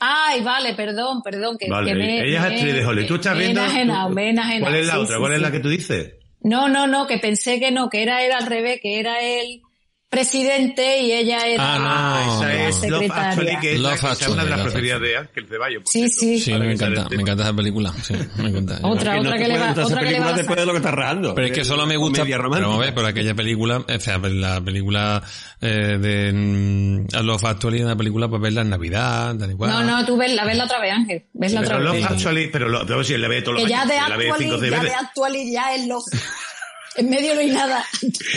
[0.00, 3.06] Ay, vale, perdón, perdón, que, Vale, que me, ella es actriz de Hollywood.
[3.08, 3.60] ¿Tú estás viendo?
[3.60, 5.18] enajenado, me enajenado, ¿Cuál es la otra?
[5.20, 6.14] ¿Cuál es la que tú dices?
[6.40, 9.62] No, no, no, que pensé que no, que era él al revés, que era él
[10.10, 12.32] presidente y ella era Ah, no.
[12.32, 13.28] esa la es Love secretaria.
[13.30, 15.46] Actually, que es, la- Love que es una Actually, de las Love preferidas de Ángel
[15.48, 15.82] Ceballos.
[15.86, 16.16] Sí, cierto.
[16.18, 16.40] sí.
[16.40, 17.92] Sí, me encanta, me encanta esa película.
[18.02, 18.78] Sí, me encanta.
[18.82, 20.66] Otra, no otra que le va, esa otra que le película va a después de
[20.66, 21.34] lo que estás rajando.
[21.34, 24.18] Pero es que solo me gusta, pero vamos a ver, pero aquella película, o sea,
[24.18, 25.22] la película
[25.60, 29.70] eh, de mm, Love Actually, una película para verla en Navidad, tal y cual.
[29.70, 31.24] No, no, tú vesla, vesla otra vez, Ángel.
[31.34, 32.02] Vesla otra Pero vez.
[32.02, 33.96] Love Actually, pero lo, si la ve todos los Que ya años, de
[34.28, 36.04] la seis ya de actualidad ya es los...
[36.98, 37.84] En medio no hay nada.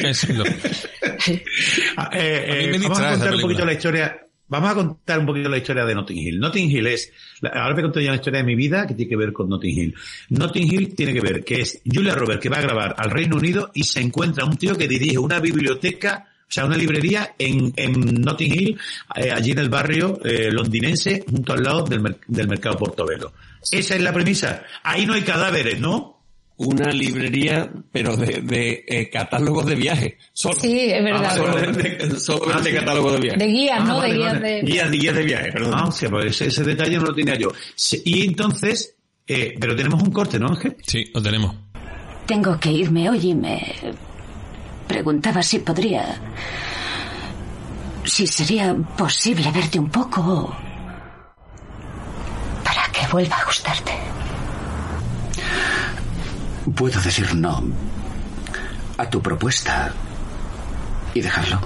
[0.03, 0.43] Es lo-
[1.97, 4.27] Ah, eh, A mí me eh, vamos a contar un poquito la historia.
[4.47, 6.39] Vamos a contar un poquito la historia de Notting Hill.
[6.39, 9.09] Notting Hill es, la- ahora me conté ya la historia de mi vida que tiene
[9.09, 9.95] que ver con Notting Hill.
[10.29, 13.37] Notting Hill tiene que ver que es Julia Roberts que va a grabar al Reino
[13.37, 17.71] Unido y se encuentra un tío que dirige una biblioteca, o sea, una librería en,
[17.77, 18.79] en Notting Hill,
[19.15, 23.31] eh, allí en el barrio eh, londinense, junto al lado del, mer- del mercado Portobelo.
[23.71, 24.63] Esa es la premisa.
[24.83, 26.20] Ahí no hay cadáveres, ¿no?
[26.67, 30.17] Una librería, pero de, de eh, catálogos de viaje.
[30.33, 30.59] Solo.
[30.59, 31.35] Sí, es verdad.
[31.35, 32.75] Solo de, solo Ah, de sí.
[32.75, 33.37] catálogo de viaje.
[33.39, 33.97] De guías, Ah, ¿no?
[33.97, 34.49] vale, de guías vale.
[34.49, 34.61] de...
[34.61, 35.73] Guías, guías de viaje, perdón.
[35.75, 37.49] Ah, o sea, pues ese, ese detalle no lo tenía yo.
[38.05, 38.95] Y entonces,
[39.27, 40.75] eh, pero tenemos un corte, ¿no, Ángel?
[40.85, 41.55] Sí, lo tenemos.
[42.25, 43.61] Tengo que irme hoy y me
[44.87, 46.19] preguntaba si podría
[48.03, 50.55] si sería posible verte un poco
[52.63, 53.91] para que vuelva a gustarte.
[56.75, 57.63] Puedo decir no
[58.97, 59.91] a tu propuesta
[61.13, 61.59] y dejarlo.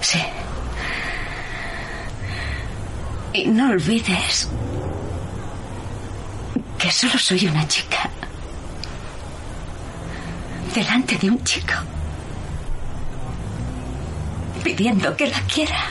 [0.00, 0.20] Sí.
[3.32, 4.48] Y no olvides
[6.78, 8.10] que solo soy una chica
[10.74, 11.74] delante de un chico
[14.62, 15.90] pidiendo que la quiera.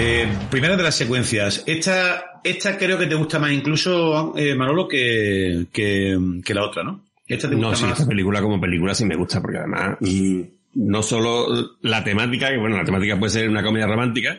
[0.00, 1.64] Eh, primera de las secuencias.
[1.66, 6.84] Esta, esta creo que te gusta más incluso, eh, Manolo, que, que, que la otra,
[6.84, 7.04] ¿no?
[7.26, 7.98] Esta te gusta No, sí, más.
[7.98, 9.96] esta película como película sí me gusta, porque además
[10.74, 11.48] no solo
[11.80, 14.38] la temática, que bueno, la temática puede ser una comedia romántica,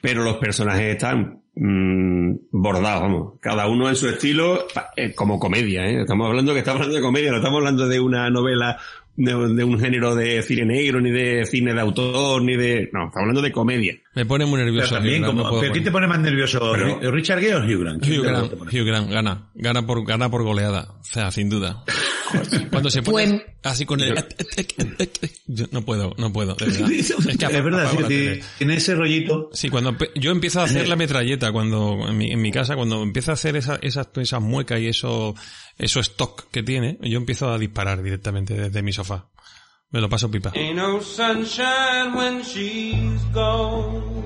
[0.00, 4.66] pero los personajes están mm, bordados, vamos, cada uno en su estilo,
[4.96, 6.00] eh, como comedia, ¿eh?
[6.00, 8.78] Estamos hablando que estamos hablando de comedia, no estamos hablando de una novela
[9.16, 12.88] de, de un género de cine negro, ni de cine de autor, ni de...
[12.92, 13.94] No, estamos hablando de comedia.
[14.14, 14.88] Me pone muy nervioso.
[14.90, 16.60] Pero también, Hugh Grant, como, no ¿pero quién te pone más nervioso?
[16.72, 18.02] Pero- ¿Ri- ¿Richard Gere o Hugh Grant?
[18.02, 18.52] ¿Quién Hugh Grant?
[18.52, 21.82] Hugh Grant gana, gana por, gana por goleada, o sea, sin duda.
[22.70, 24.14] Cuando se pone Pues- así con el...
[25.46, 26.90] Yo no puedo, no puedo, de verdad.
[26.96, 29.50] Es, que verdad, apago sí, tiene ese rollito.
[29.52, 33.02] Sí, cuando yo empiezo a hacer la metralleta, cuando en mi, en mi casa, cuando
[33.02, 35.34] empiezo a hacer esa, esas, esas muecas y eso,
[35.78, 39.28] eso stock que tiene, yo empiezo a disparar directamente desde mi sofá.
[39.90, 40.52] Me lo paso pipa.
[40.54, 44.24] Ain't no sunshine when she's gone.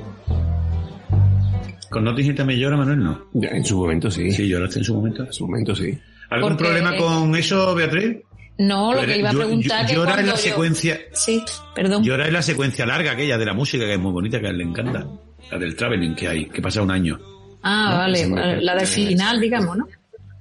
[1.90, 3.26] Con Notting Hill también llora, Manuel, ¿no?
[3.34, 4.30] Ya, en su momento sí.
[4.30, 5.24] Sí, lloraste en su momento.
[5.24, 5.98] En su momento sí.
[6.30, 8.18] ¿Algún Porque- problema con eso, Beatriz?
[8.58, 11.00] No, lo que iba a Yo- preguntar yo- que llora en la yo- secuencia.
[11.12, 11.42] Sí,
[11.74, 12.02] perdón.
[12.04, 14.50] Llora en la secuencia larga aquella de la música que es muy bonita, que a
[14.50, 15.06] él le encanta.
[15.50, 17.18] La del traveling que hay, que pasa un año.
[17.62, 19.86] Ah, No, vale, no- la del final, digamos, ¿no?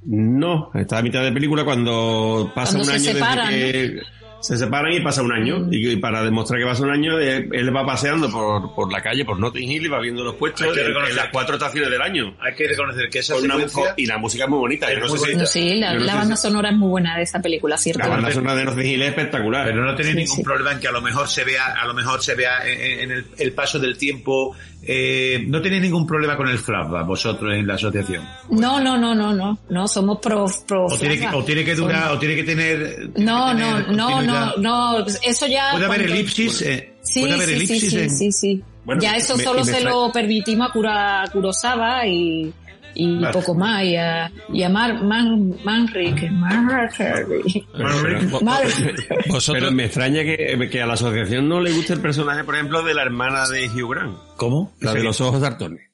[0.05, 4.01] No, está a mitad de película cuando pasa Cuando un se año separan, desde que
[4.41, 5.67] se separan y pasa un año.
[5.71, 9.25] Y para demostrar que pasa un año, eh, él va paseando por, por la calle,
[9.25, 12.01] por Notting Hill y va viendo los puestos Hay que en, las cuatro estaciones del
[12.01, 12.35] año.
[12.39, 13.55] Hay que reconocer que esa una-
[13.97, 14.91] y la música es muy bonita.
[14.93, 16.75] Yo no sé si- No, sí, la, yo no la sé banda si- sonora es
[16.77, 17.99] muy buena de esa película, ¿cierto?
[18.03, 19.65] la banda sonora de Notting Hill es espectacular.
[19.67, 20.43] Pero no tenéis Sí, ningún sí.
[20.43, 23.11] problema en que a lo mejor se vea, a lo mejor se vea en, en
[23.11, 24.55] el, el paso del tiempo.
[24.91, 28.23] Eh, no tenéis ningún problema con el flashback vosotros en la asociación.
[28.49, 31.75] No, no, no, no, no, no, somos pro, pro O tiene que, o tiene que
[31.75, 33.11] durar, o tiene que tener.
[33.13, 35.69] tiene No, que no, tener no, no, no, eso ya...
[35.73, 36.61] Puede haber cuando- elipsis.
[36.63, 38.63] eh, Sí, puede haber sí, sí, elipsis sí, en- sí, sí.
[38.85, 42.51] Bueno, ya eso me- solo me se lo permitimos a Kura, Kurosawa y,
[42.95, 43.33] y Vale.
[43.33, 47.65] poco más, y a, y a Mar, Man, Manrique, Manrique.
[48.41, 49.07] Manrique.
[49.53, 52.83] Pero me extraña que, que a la asociación no le guste el personaje, por ejemplo,
[52.83, 54.17] de la hermana de Hugh Grant.
[54.37, 54.73] ¿Cómo?
[54.79, 55.88] La de los ojos saltones.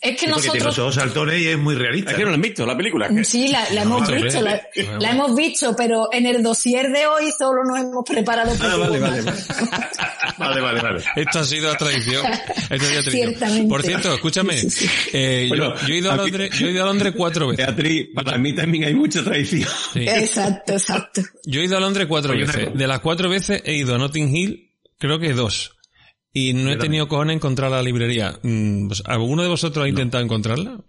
[0.00, 0.78] Es que Sí, porque tiene los nosotros...
[0.78, 2.10] ojos saltones y es muy realista.
[2.10, 3.08] Es que no la han visto, la película.
[3.24, 7.64] Sí, la, la hemos visto, la, hemos visto, pero en el dossier de hoy solo
[7.64, 9.38] nos hemos preparado Ah, vale, vale, vale.
[10.38, 11.02] Vale, vale, vale.
[11.16, 12.22] esto ha sido a traición.
[12.26, 13.10] Esto ha sido a traición.
[13.12, 13.68] Ciertamente.
[13.68, 15.10] Por cierto, escúchame, Sí, sí, sí.
[15.14, 17.64] eh, yo- Bueno, yo, he ido a Londres, yo he ido a Londres cuatro veces.
[17.66, 19.68] Beatriz, para mí también hay mucha traición.
[19.94, 20.06] Sí.
[20.06, 21.22] Exacto, exacto.
[21.46, 22.68] Yo he ido a Londres cuatro veces.
[22.74, 25.75] De las cuatro veces he ido a Notting Hill, creo que dos.
[26.38, 28.38] Y no he tenido cojones en encontrar la librería.
[28.42, 30.80] Mm, pues, ¿Alguno de vosotros ha intentado encontrarla?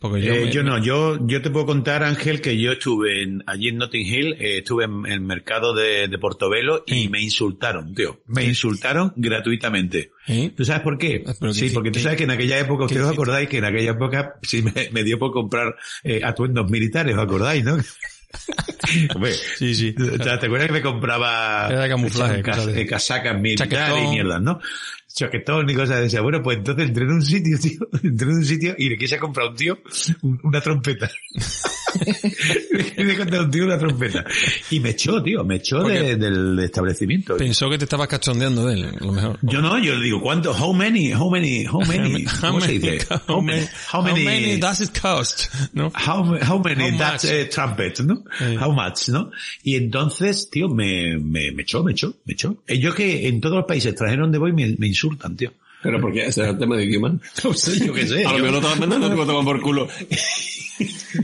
[0.00, 3.22] Porque yo, Eh, me- yo no, yo, yo te puedo contar, Ángel, que yo estuve
[3.22, 7.08] en, allí en Notting Hill, eh, estuve en, en el mercado de, de Portobelo y
[7.08, 8.20] me insultaron, tío.
[8.26, 10.10] Me insultaron gratuitamente.
[10.56, 11.24] ¿Tú sabes por qué?
[11.26, 13.64] Ah, pero sí, porque tú sabes que en aquella época, ustedes os acordáis que en
[13.64, 17.78] aquella época sí me, me dio por comprar eh, atuendos militares, ¿os acordáis, no?
[19.14, 19.92] Hombre, Sí, sí.
[19.94, 24.40] ¿te acuerdas que me compraba Era de camuflaje, cas- cosas de- casacas militares y mierdas,
[24.40, 24.60] ¿no?
[25.12, 26.22] Chaquetón y cosas de esas.
[26.22, 29.18] Bueno, pues entonces entré en un sitio, tío, entré en un sitio y le quise
[29.18, 29.78] comprar a un tío
[30.22, 31.10] un- una trompeta.
[32.00, 34.24] le quise a un tío una trompeta.
[34.70, 37.36] Y me echó, tío, me echó de- del establecimiento.
[37.36, 39.38] Pensó que te estabas cachondeando de él, a lo mejor.
[39.42, 40.52] Yo no, yo le digo, ¿cuánto?
[40.52, 41.12] How many?
[41.12, 41.64] How many?
[41.66, 42.24] How many?
[42.40, 42.98] ¿Cómo se dice?
[43.28, 44.56] How many, How many?
[44.58, 45.46] does it cost?
[45.72, 45.86] ¿No?
[45.94, 48.22] How, how many How that eh, trumpet, ¿no?
[48.38, 48.56] Sí.
[48.60, 49.30] How much, ¿no?
[49.62, 52.56] Y entonces, tío, me, me, me echó, me echó, me echó.
[52.68, 55.52] Yo que en todos los países extranjeros donde voy me, me insultan, tío.
[55.80, 57.14] Pero porque ese es el tema de idioma.
[57.44, 58.24] No sé, yo qué sé.
[58.26, 59.88] A lo mejor lo estaban mandando, te lo toman por culo.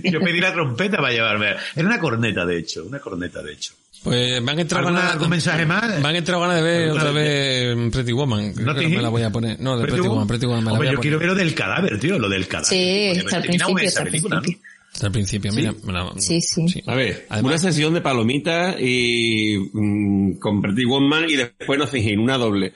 [0.03, 1.47] Yo pedí la trompeta para llevarme.
[1.77, 3.73] Era una corneta, de hecho, una corneta, de hecho.
[4.03, 6.01] Pues me han entrado ¿Alguna- ganas, algún mensaje más?
[6.01, 7.77] Me han entrado ganas de ver ¿Alguna otra vez?
[7.93, 8.53] Pretty Woman.
[8.53, 9.61] Creo ¿Notting que me la voy a poner.
[9.61, 11.35] No, de Pretty, Woman, Pretty Woman me la Hombre, voy a yo quiero ver lo
[11.35, 12.69] del cadáver, tío, lo del cadáver.
[12.69, 14.43] Sí, está al principio, esa está al película, ¿no?
[14.43, 14.71] principio.
[14.93, 15.75] Hasta el principio, mira.
[15.87, 16.83] la- Sí, sí.
[16.87, 21.89] A ver, Además- una sesión de palomitas y mm, con Pretty Woman y después no
[21.97, 22.73] Hill, una doble.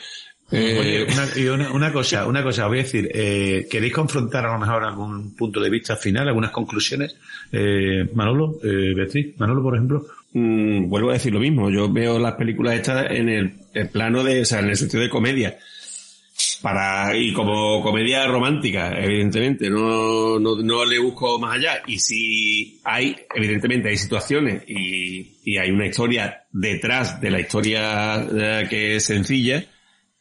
[0.50, 3.92] Eh, Oye, una, y una, una cosa, una cosa, os voy a decir, eh, ¿queréis
[3.92, 7.16] confrontar a lo mejor algún punto de vista final, algunas conclusiones?
[7.52, 10.06] Eh, Manolo, eh, Beatriz, Manolo, por ejemplo.
[10.32, 11.70] mm, vuelvo a decir lo mismo.
[11.70, 15.02] Yo veo las películas estas en el, el plano de, o sea, en el sentido
[15.02, 15.58] de comedia.
[16.62, 21.82] Para, y como comedia romántica, evidentemente, no, no, no le busco más allá.
[21.86, 28.16] Y si hay, evidentemente hay situaciones y, y hay una historia detrás de la historia
[28.22, 29.64] eh, que es sencilla,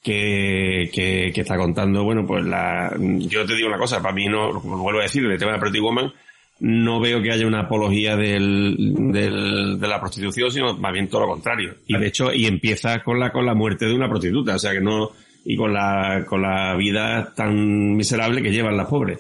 [0.08, 4.26] que, que, que está contando, bueno, pues la, yo te digo una cosa, para mí
[4.28, 6.14] no, vuelvo a decir, el tema de Pretty Woman,
[6.62, 8.76] no veo que haya una apología del,
[9.12, 11.76] del, de la prostitución, sino más bien todo lo contrario.
[11.86, 14.72] Y de hecho, y empieza con la, con la muerte de una prostituta, o sea
[14.72, 15.12] que no,
[15.46, 19.20] y con la, con la vida tan miserable que llevan las pobres.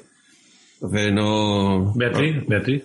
[0.76, 1.92] Entonces no...
[1.96, 2.84] Beatriz, Beatriz.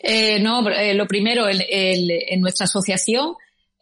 [0.00, 3.34] Eh, no, eh, lo primero, el- el- en nuestra asociación,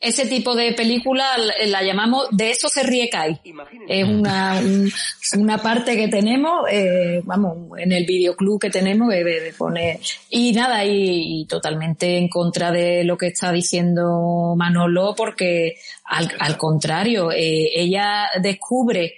[0.02, 3.40] ese tipo de película la, la llamamos De eso se ríe Kai.
[3.88, 4.92] Es una, un-
[5.38, 9.98] una parte que tenemos, eh, vamos, en el videoclub que tenemos de, de- de poner.
[10.28, 16.30] Y nada, y, y totalmente en contra de lo que está diciendo Manolo, porque al,
[16.40, 19.14] al contrario, eh, ella descubre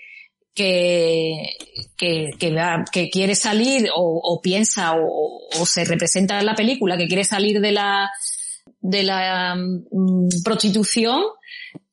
[0.54, 1.56] que,
[1.96, 6.54] que, que, va- que quiere salir o, o piensa o, o se representa en la
[6.54, 8.08] película que quiere salir de la,
[8.84, 11.22] de la mm, prostitución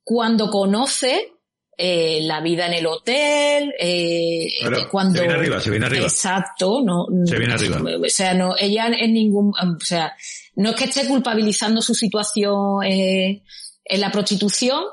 [0.03, 1.31] cuando conoce
[1.77, 6.03] eh, la vida en el hotel, eh, Claro, cuando se viene arriba, se viene arriba.
[6.03, 7.81] exacto, no, Se viene arriba.
[7.81, 10.13] o sea, no, ella en ningún, o sea,
[10.55, 13.41] no es que esté culpabilizando su situación eh,
[13.85, 14.83] en la prostitución,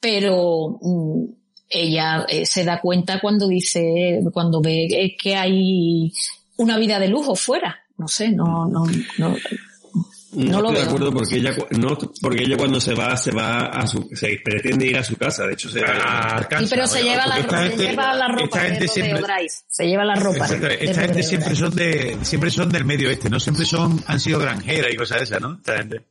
[0.00, 1.24] pero mm,
[1.68, 6.10] ella eh, se da cuenta cuando dice, cuando ve eh, que hay
[6.56, 7.80] una vida de lujo fuera.
[7.96, 8.86] No sé, no, no,
[9.18, 9.36] no,
[10.34, 13.30] No, No lo estoy de acuerdo porque ella, no, porque ella cuando se va, se
[13.30, 17.02] va a su, se pretende ir a su casa, de hecho se Sí, pero se
[17.02, 19.22] lleva la, esta se gente- lleva la ropa esta de gente siempre-.
[19.68, 20.46] Se lleva la ropa.
[20.46, 23.38] Esta gente siempre son de, siempre son del medio este, ¿no?
[23.40, 25.54] Siempre son, han sido granjeras y cosas de esas, ¿no?
[25.54, 26.02] Esta gente.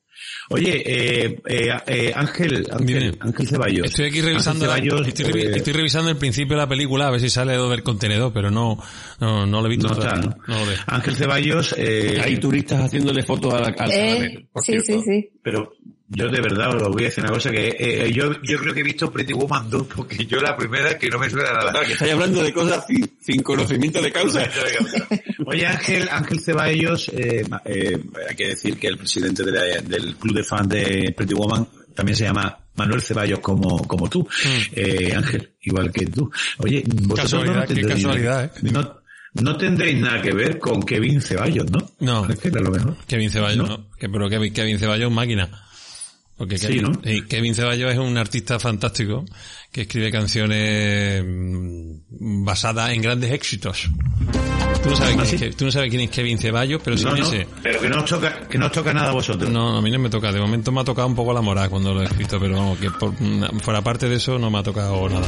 [0.50, 3.86] Oye, eh, eh, eh, Ángel, Ángel, Ángel Ceballos.
[3.88, 7.12] Estoy aquí revisando, Ceballos, estoy, revi- eh, estoy revisando el principio de la película a
[7.12, 8.78] ver si sale del contenedor, pero no,
[9.20, 9.88] no, no lo he visto.
[9.88, 10.36] No está, todavía.
[10.48, 10.56] ¿no?
[10.56, 10.78] lo.
[10.88, 15.02] Ángel Ceballos, eh, Hay turistas haciéndole fotos a la, al Eh, por sí, cierto.
[15.04, 15.30] sí, sí.
[15.42, 15.74] pero
[16.16, 18.80] yo de verdad os voy a decir una cosa que eh, yo, yo creo que
[18.82, 21.84] he visto Pretty Woman 2 porque yo la primera es que no me suena nada.
[21.86, 24.48] Que estáis hablando de cosas sin, sin conocimiento de causa.
[25.46, 28.00] Oye, Ángel, Ángel Ceballos, eh, eh,
[28.30, 31.68] hay que decir que el presidente de la- del club de fans de Pretty Woman
[31.96, 34.28] también se llama Manuel Ceballos como, como tú,
[34.74, 36.32] eh, Ángel, igual que tú.
[36.60, 37.16] Oye, vosotros Hmm.
[37.16, 38.52] Casualidad, no qué tendréis, casualidad, ¿eh?
[38.72, 38.96] no,
[39.36, 41.92] no tendréis nada que ver con Kevin Ceballos, ¿no?
[42.00, 42.28] No.
[42.30, 42.96] Es que a lo mejor.
[43.08, 43.90] Kevin Ceballos, ¿no?
[43.98, 45.50] Que, pero Kevin, Kevin Ceballos máquina.
[46.38, 46.92] Porque Sí, Kevin, ¿no?
[47.04, 49.24] sí, Kevin Ceballos es un artista fantástico
[49.72, 53.88] que escribe canciones mm, basadas en grandes éxitos.
[54.84, 55.46] Tú no sabes, ¿Ah, quién, sí?
[55.46, 57.48] es, tú no sabes quién es Kevin Ceballos, pero sí No, no, sé.
[57.62, 59.50] pero que no os toca, que no os toca nada a vosotros.
[59.50, 60.32] No, a mí no me toca.
[60.32, 62.80] De momento me ha tocado un poco la moral cuando lo he escrito, pero vamos,
[62.80, 65.28] que por, mm, fuera parte de eso no me ha tocado nada.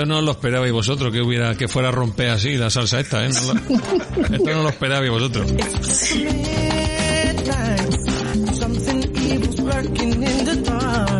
[0.00, 3.22] Esto no lo esperabais vosotros, que hubiera, que fuera a romper así la salsa esta,
[3.26, 3.28] ¿eh?
[3.28, 5.52] No lo- esto no lo esperabais vosotros.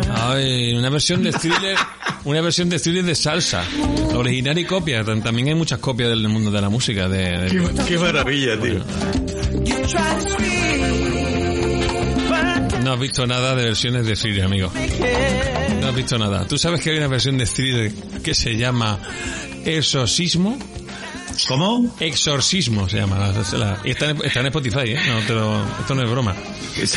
[0.09, 1.77] Ay, una versión de thriller,
[2.25, 3.63] una versión de thriller de salsa.
[4.15, 5.03] Original y copia.
[5.03, 7.07] Tam- También hay muchas copias del mundo de la música.
[7.07, 8.79] De, de- Qué maravilla, tío.
[12.91, 14.69] No has visto nada de versiones de thriller, amigo.
[15.79, 16.45] No has visto nada.
[16.45, 18.99] ¿Tú sabes que hay una versión de thriller que se llama
[19.63, 20.59] Exorcismo?
[21.47, 21.95] ¿Cómo?
[22.01, 23.17] Exorcismo se llama.
[23.17, 24.99] La, la- y está, en, está en Spotify, ¿eh?
[25.07, 26.35] No te lo- esto no es broma.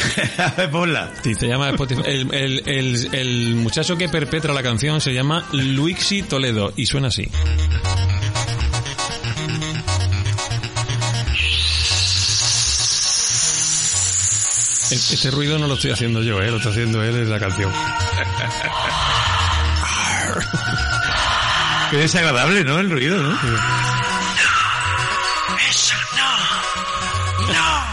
[0.73, 1.13] Ponla.
[1.23, 2.03] Sí, se llama Spotify.
[2.07, 7.07] El, el, el, el muchacho que perpetra la canción se llama Luixi Toledo y suena
[7.07, 7.29] así.
[14.95, 16.51] E- Este ruido no lo estoy haciendo yo, ¿eh?
[16.51, 17.73] lo está haciendo él en la canción.
[21.91, 22.79] Qué desagradable, ¿no?
[22.79, 23.33] El ruido, ¿no?
[25.71, 26.31] Eso no.
[27.53, 27.85] No.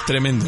[0.06, 0.46] Tremendo.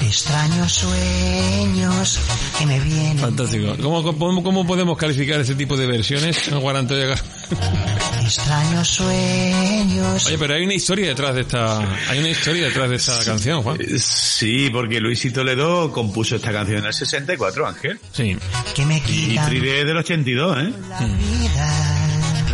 [0.00, 2.18] Extraños sueños
[2.58, 3.18] que me vienen.
[3.18, 3.74] Fantástico.
[3.82, 7.22] ¿Cómo, cómo, cómo podemos calificar este tipo de versiones, Juan Antonio Gar-
[8.26, 10.26] Extraños sueños.
[10.26, 11.78] Oye, pero hay una historia detrás de esta,
[12.10, 13.78] hay una historia detrás de esta canción, Juan.
[13.98, 18.00] Sí, porque Luis y Toledo compuso esta canción en el 64, Ángel.
[18.12, 18.36] Sí.
[18.74, 20.72] Que me Y Thriller del 82, ¿eh?
[20.88, 22.02] la vida.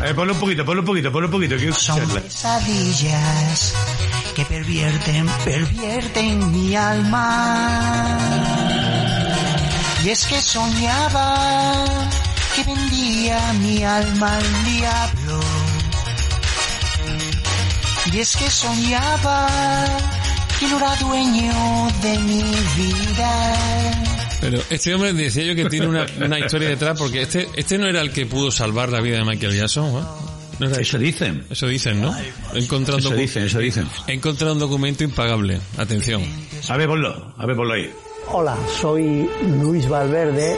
[0.00, 1.56] A ver, ponlo un poquito, ponlo un poquito, ponlo un poquito.
[1.56, 2.22] Quiero Son escucharla.
[2.28, 3.74] pesadillas
[4.34, 8.18] que pervierten, pervierten mi alma.
[10.04, 11.84] Y es que soñaba
[12.56, 15.40] que vendía mi alma al diablo.
[18.12, 19.48] Y es que soñaba
[20.60, 23.54] que no era dueño de mi vida.
[24.40, 27.86] Pero este hombre decía yo que tiene una, una historia detrás, porque este, este no
[27.86, 30.32] era el que pudo salvar la vida de Michael Jackson, ¿no?
[30.58, 31.44] ¿No era Eso dicen.
[31.48, 32.10] Eso dicen, ¿no?
[32.10, 32.58] Un
[32.98, 33.88] Eso dicen, eso dicen.
[34.06, 35.58] He encontrado un documento impagable.
[35.78, 36.22] Atención.
[36.68, 37.90] A ver, ponlo, a ver, ponlo ahí.
[38.28, 39.28] Hola, soy
[39.60, 40.56] Luis Valverde,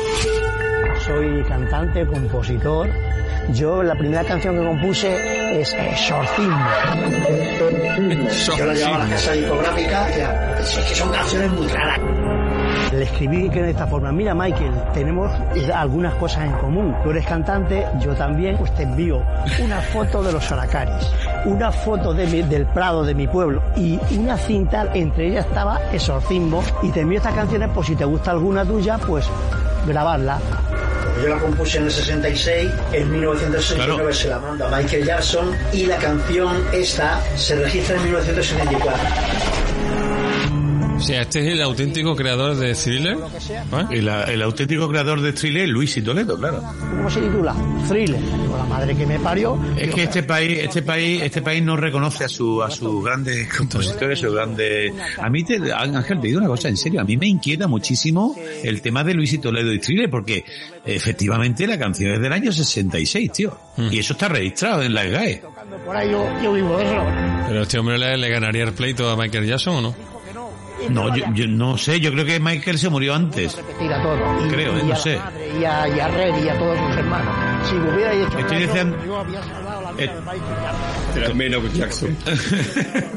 [1.06, 3.13] soy cantante, compositor.
[3.52, 6.66] Yo la primera canción que compuse es Exorcismo.
[8.58, 12.00] Yo la llevaba a la casa discográfica, ya, es que son canciones muy raras.
[12.92, 15.30] Le escribí que de esta forma, mira Michael, tenemos
[15.74, 16.94] algunas cosas en común.
[17.02, 19.20] Tú eres cantante, yo también, pues te envío
[19.62, 21.10] una foto de los Aracaris,
[21.44, 25.80] una foto de mi- del Prado de mi pueblo y una cinta, entre ellas estaba
[25.92, 29.28] Exorcismo y te envío estas canciones por si te gusta alguna tuya, pues
[29.86, 30.38] grabarla.
[31.22, 35.86] Yo la compuse en el 66, en 1969 se la mando a Michael Jackson y
[35.86, 39.63] la canción esta se registra en 1974.
[41.04, 43.18] O sea, este es el auténtico creador de Thriller.
[43.18, 43.84] ¿eh?
[43.90, 46.62] El, el auténtico creador de thriller, Luis y Toledo, claro.
[46.62, 47.54] ¿Cómo se titula?
[47.86, 48.18] Thriller.
[48.22, 49.62] Digo, la madre que me parió.
[49.76, 53.52] Es que este país, este país, este país no reconoce a su, a sus grandes
[53.54, 54.94] compositores, sus grandes.
[55.18, 58.34] A mí te, Ángel, te digo una cosa en serio, a mí me inquieta muchísimo
[58.62, 60.42] el tema de Luis y Toledo y Thriller, porque
[60.86, 63.58] efectivamente la canción es del año 66, tío.
[63.90, 65.42] Y eso está registrado en la GAE.
[65.84, 67.04] Por ahí yo, yo vivo de eso.
[67.46, 70.13] Pero este hombre le, le ganaría el pleito a Michael Jackson o no?
[70.90, 73.56] No, yo, yo no sé, yo creo que Michael se murió antes.
[73.58, 73.62] a
[74.50, 75.16] Creo, y no a sé.
[75.16, 77.34] la madre, y a, y a Red y a todos sus hermanos.
[77.68, 80.42] Si hubiera hecho Estoy caso, diciendo- yo había salvado la vida Eh, de Michael
[81.14, 81.36] Jackson.
[81.36, 82.16] Menos Jackson.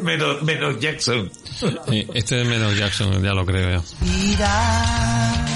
[0.03, 1.31] menos, menos Jackson.
[1.89, 3.83] Sí, este es menos Jackson, ya lo creo.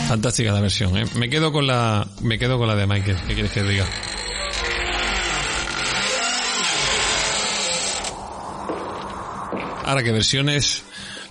[0.07, 1.05] Fantástica la versión, ¿eh?
[1.15, 3.17] Me quedo con la, me quedo con la de Michael.
[3.27, 3.85] ¿Qué quieres que diga?
[9.85, 10.83] Ahora que versiones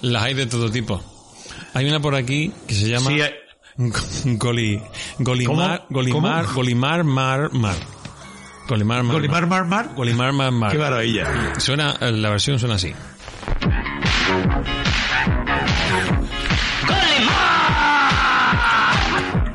[0.03, 1.03] las hay de todo tipo.
[1.75, 3.35] Hay una por aquí que se llama Sí, hay-
[4.37, 4.83] Goli,
[5.19, 6.01] Golimar, ¿Cómo?
[6.01, 6.55] Golimar, ¿Cómo?
[6.55, 7.77] Golimar, Mar, Mar.
[8.69, 9.89] Golimar, Mar, Golimar, Mar, Mar.
[9.97, 10.73] Golimar, Mar, Mar.
[10.73, 11.55] Qué maravilla.
[11.59, 12.93] Suena, la versión suena así.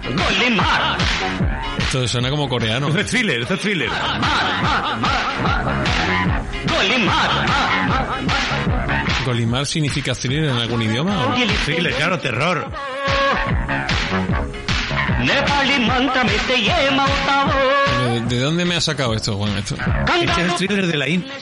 [0.03, 0.97] ¡Golimar!
[1.79, 2.87] Esto suena como coreano.
[2.87, 3.89] Esto es thriller, esto es thriller.
[6.67, 7.45] ¡Golimar!
[9.25, 11.27] ¿Golimar significa thriller en algún idioma?
[11.27, 11.35] ¿o?
[11.65, 12.71] Thriller, claro, terror.
[18.29, 19.57] ¿De, dónde me ha sacado esto, Juan?
[19.57, 19.75] Esto?
[19.75, 21.33] Este es el thriller de la India.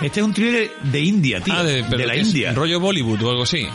[0.00, 1.54] Este es un thriller de India, tío.
[1.54, 2.52] Ah, de, de la India.
[2.52, 3.68] Rollo Bollywood o algo así.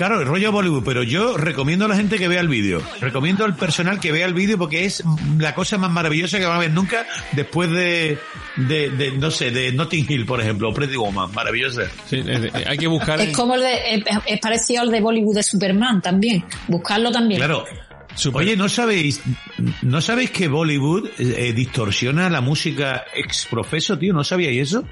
[0.00, 2.80] Claro, el rollo Bollywood, pero yo recomiendo a la gente que vea el vídeo.
[3.02, 5.04] Recomiendo al personal que vea el vídeo porque es
[5.38, 8.16] la cosa más maravillosa que van a ver nunca después de,
[8.56, 11.30] de, de, no sé, de Notting Hill, por ejemplo, o Pretty Woman.
[11.34, 11.82] Maravillosa.
[12.06, 13.20] Sí, eh, eh, hay que buscar.
[13.20, 16.46] Es como el de, es, es parecido al de Bollywood de Superman también.
[16.66, 17.38] Buscarlo también.
[17.38, 17.66] Claro.
[18.32, 19.20] Oye, ¿no sabéis,
[19.82, 24.14] no sabéis que Bollywood eh, eh, distorsiona la música ex profeso, tío?
[24.14, 24.82] ¿No sabíais eso?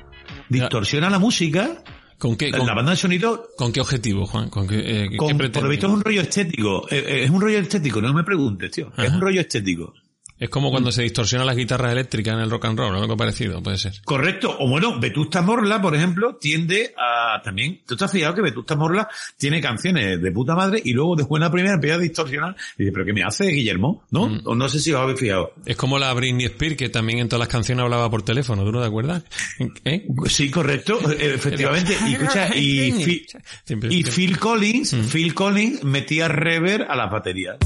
[0.51, 1.83] Distorsiona la música.
[2.19, 2.51] ¿Con qué?
[2.51, 4.51] La con- banda de sonido ¿Con qué objetivo, Juan?
[4.51, 5.63] ¿Con qué, eh, qué Con- por pretende?
[5.63, 6.89] lo visto es un rollo estético.
[6.91, 8.91] Eh, eh, es un rollo estético, no me preguntes, tío.
[8.97, 9.95] Es un rollo estético.
[10.39, 13.63] Es como cuando se distorsionan las guitarras eléctricas en el rock and roll, algo parecido,
[13.63, 13.93] puede ser.
[14.05, 14.57] Correcto.
[14.61, 17.81] O bueno, Vetusta Morla, por ejemplo, tiende a también.
[17.87, 21.25] ¿Tú te has fijado que Vetusta Morla tiene canciones de puta madre y luego de
[21.25, 22.57] buena primera empieza a distorsionar?
[22.77, 24.05] Y dice, ¿pero qué me hace Guillermo?
[24.11, 24.29] ¿No?
[24.29, 24.41] Mm.
[24.45, 25.53] O no sé si os habéis fijado.
[25.67, 28.73] Es como la Britney Spears, que también en todas las canciones hablaba por teléfono, ¿tú
[28.73, 29.25] no te acuerdas?
[29.85, 30.07] ¿Eh?
[30.27, 31.97] Sí, correcto, eh, efectivamente.
[32.07, 32.93] Y escucha, y.
[34.15, 35.09] Phil Collins, Mm.
[35.09, 37.57] Phil Collins metía rever a las baterías.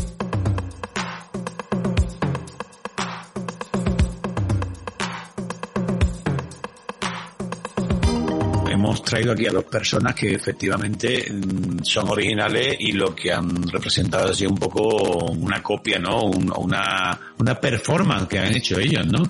[9.13, 14.31] Traído aquí a dos personas que efectivamente mm, son originales y lo que han representado
[14.31, 16.23] ha sido un poco una copia, ¿no?
[16.25, 19.23] Un- una, una performance que han hecho ellos, ¿no?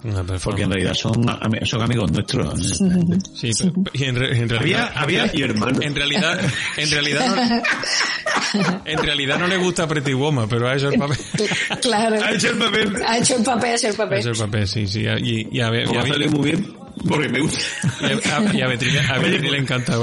[0.44, 1.14] Porque en realidad son,
[1.64, 2.80] son amigos nuestros.
[2.80, 3.16] ¿no?
[3.34, 5.80] Sí, pero- y en, re- en realidad, Había- había- y hermano.
[5.82, 6.38] En realidad,
[6.76, 7.62] en realidad
[8.54, 11.16] no, en realidad no le gusta Pretty Woman, pero ha hecho el papel.
[11.80, 12.16] Claro.
[12.24, 12.96] Ha hecho el papel.
[13.06, 14.18] Ha hecho el papel, ha hecho el Ha papel.
[14.20, 15.04] hecho el papel, sí, sí.
[15.22, 16.81] Y, y a ver, y Como a mí- sale muy bien.
[17.08, 17.58] Porque me gusta.
[18.52, 18.92] Y a Beatriz
[19.50, 19.94] le encanta.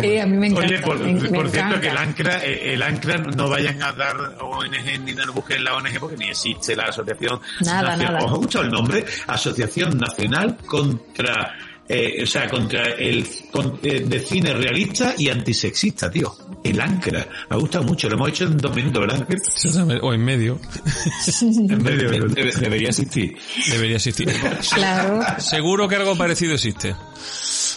[0.00, 0.66] Sí, a mí me encanta.
[0.68, 1.80] Oye, por, me- me por cierto, encanta.
[1.80, 5.74] que el ANCRA, eh, el ANCRA no vayan a dar ONG ni no busquen la
[5.74, 7.40] ONG porque ni existe la asociación.
[7.60, 8.24] Nada, Nacional- nada.
[8.26, 9.04] ¿Os ha gustado el nombre?
[9.26, 11.54] Asociación Nacional contra,
[11.88, 16.34] eh, o sea, contra el con- eh, de cine realista y antisexista, tío.
[16.64, 17.26] El ANCRA.
[17.48, 18.08] Me ha gustado mucho.
[18.08, 19.20] Lo hemos hecho en dos minutos, ¿verdad?
[19.22, 20.00] Ángel?
[20.02, 20.58] O en medio.
[21.40, 22.10] en medio.
[22.28, 23.36] Debe- debería existir.
[23.70, 24.28] Debería existir.
[24.74, 25.20] Claro.
[25.38, 26.94] Seguro que algo parecido existe.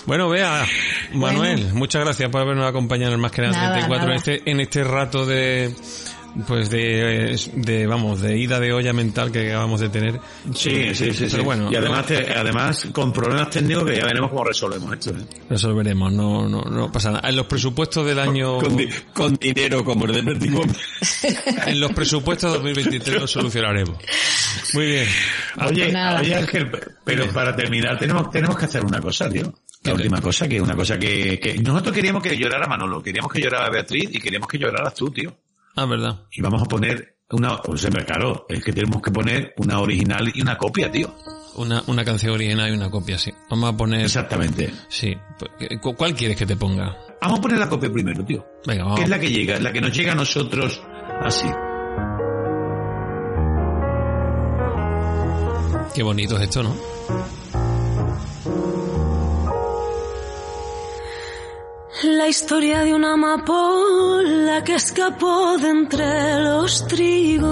[0.08, 0.66] Bueno, vea,
[1.14, 4.16] Manuel, muchas gracias por habernos acompañado en el Más que nada Nada, 34 en nada.
[4.16, 5.76] este, en este rato de,
[6.48, 10.20] pues de, de, vamos, de ida de olla mental que acabamos de tener.
[10.54, 11.26] Sí, sí, sí.
[11.26, 11.42] Pero sí.
[11.42, 15.12] bueno, y además, te- además, con problemas técnicos que ya veremos cómo resolvemos esto.
[15.12, 15.24] ¿eh?
[15.50, 17.30] resolveremos, no, no, no pasa nada.
[17.30, 20.62] En los presupuestos del año, Con, di- con dinero como el de Vertigo.
[21.68, 23.98] en los presupuestos 2023 lo solucionaremos.
[24.74, 25.08] Muy bien.
[25.68, 25.86] Oye,
[26.20, 26.72] oye Ángel,
[27.04, 29.54] pero para terminar tenemos tenemos que hacer una cosa, tío.
[29.84, 33.32] La última cosa, que es una cosa que, que nosotros queríamos que llorara Manolo, queríamos
[33.32, 35.36] que llorara Beatriz y queríamos que lloraras tú, tío.
[35.76, 36.22] Ah, verdad.
[36.32, 40.42] Y vamos a poner una, sea, claro, es que tenemos que poner una original y
[40.42, 41.14] una copia, tío.
[41.56, 43.32] Una, una canción original y una copia, sí.
[43.50, 44.02] Vamos a poner...
[44.02, 44.72] Exactamente.
[44.90, 45.16] Sí.
[45.82, 46.96] ¿Cu- ¿Cuál quieres que te ponga?
[47.22, 48.46] Vamos a poner la copia primero, tío.
[48.66, 49.00] Venga, vamos.
[49.00, 50.82] Que es la que llega, la que nos llega a nosotros
[51.22, 51.48] así.
[55.94, 56.76] Qué bonito es esto, ¿no?
[62.04, 67.46] La historia de una amapola que escapó de entre los trigos.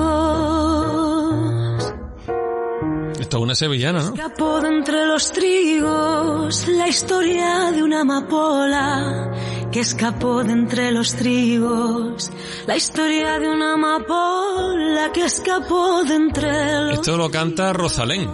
[3.19, 4.15] Esto es una sevillana, ¿no?
[4.15, 6.67] Escapó de entre los trigos.
[6.67, 12.31] La historia de una amapola que escapó de entre los trigos.
[12.65, 18.27] La historia de una amapola que escapó de entre los Esto lo canta Rosalén,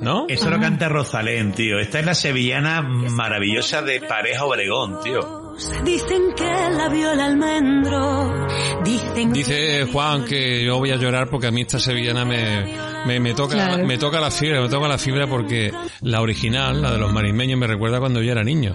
[0.00, 0.26] ¿no?
[0.28, 1.78] Eso lo canta Rosalén, tío.
[1.78, 5.41] Esta es la sevillana maravillosa de Pareja Obregón, tío.
[5.84, 6.44] Dicen que
[6.76, 8.46] la vio el almendro.
[8.84, 12.74] Dicen Dice Juan que yo voy a llorar porque a mí esta sevillana me,
[13.06, 13.86] me, me toca Claro.
[13.86, 17.58] me toca la fibra, me toca la fibra porque la original, la de los marismeños,
[17.58, 18.72] me recuerda cuando yo era niño.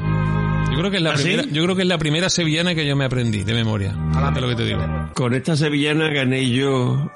[0.72, 1.24] Yo creo que es la ¿Ah, sí?
[1.24, 3.96] primera, yo creo que es la primera sevillana que yo me aprendí de memoria.
[4.36, 4.86] Es lo que te digo.
[5.16, 7.10] Con esta sevillana gané yo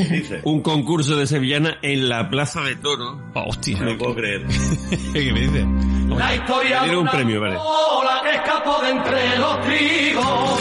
[0.44, 3.18] un concurso de sevillana en la Plaza de Toro.
[3.34, 3.78] hostia.
[3.80, 4.44] No puedo creer.
[5.14, 5.66] ¿Qué me dice?
[6.08, 7.58] La historia de un premio, vale.
[8.22, 10.60] que escapó de entre los trigos.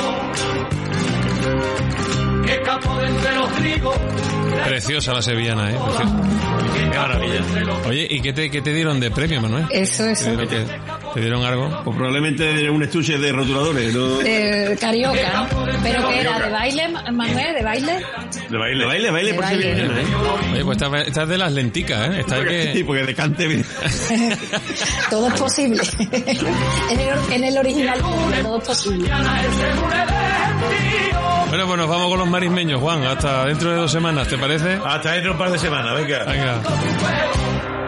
[2.46, 3.96] Que escapó de entre los trigos.
[4.66, 5.76] Preciosa la sevillana, ¿eh?
[5.76, 6.16] Preciosa.
[6.76, 7.42] Qué maravilla.
[7.88, 9.66] Oye, ¿y qué te, qué te dieron de premio, Manuel?
[9.70, 10.26] Eso, eso.
[10.26, 10.66] ¿Te dieron, qué-
[11.14, 11.70] te dieron algo?
[11.84, 14.22] Pues probablemente un estuche de rotuladores, ¿no?
[14.22, 15.48] Eh, carioca.
[15.84, 16.40] ¿Pero qué era?
[16.40, 17.54] ¿De baile, Manuel?
[17.56, 18.00] ¿De baile?
[18.50, 19.64] De baile, de baile, baile De por baile.
[19.76, 20.06] sevillana, ¿eh?
[20.54, 22.20] Oye, pues esta, esta es de las lenticas, ¿eh?
[22.22, 22.74] Esta es que...
[22.74, 23.64] Sí, porque de cante...
[25.10, 25.82] Todo es posible.
[26.00, 29.10] en, el, en el original todo es posible.
[31.56, 33.02] Bueno, pues nos vamos con los marismeños, Juan.
[33.04, 34.78] Hasta dentro de dos semanas, ¿te parece?
[34.86, 36.26] Hasta dentro de un par de semanas, venga.
[36.26, 36.62] Venga.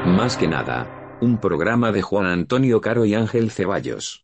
[0.05, 4.23] Más que nada, un programa de Juan Antonio Caro y Ángel Ceballos.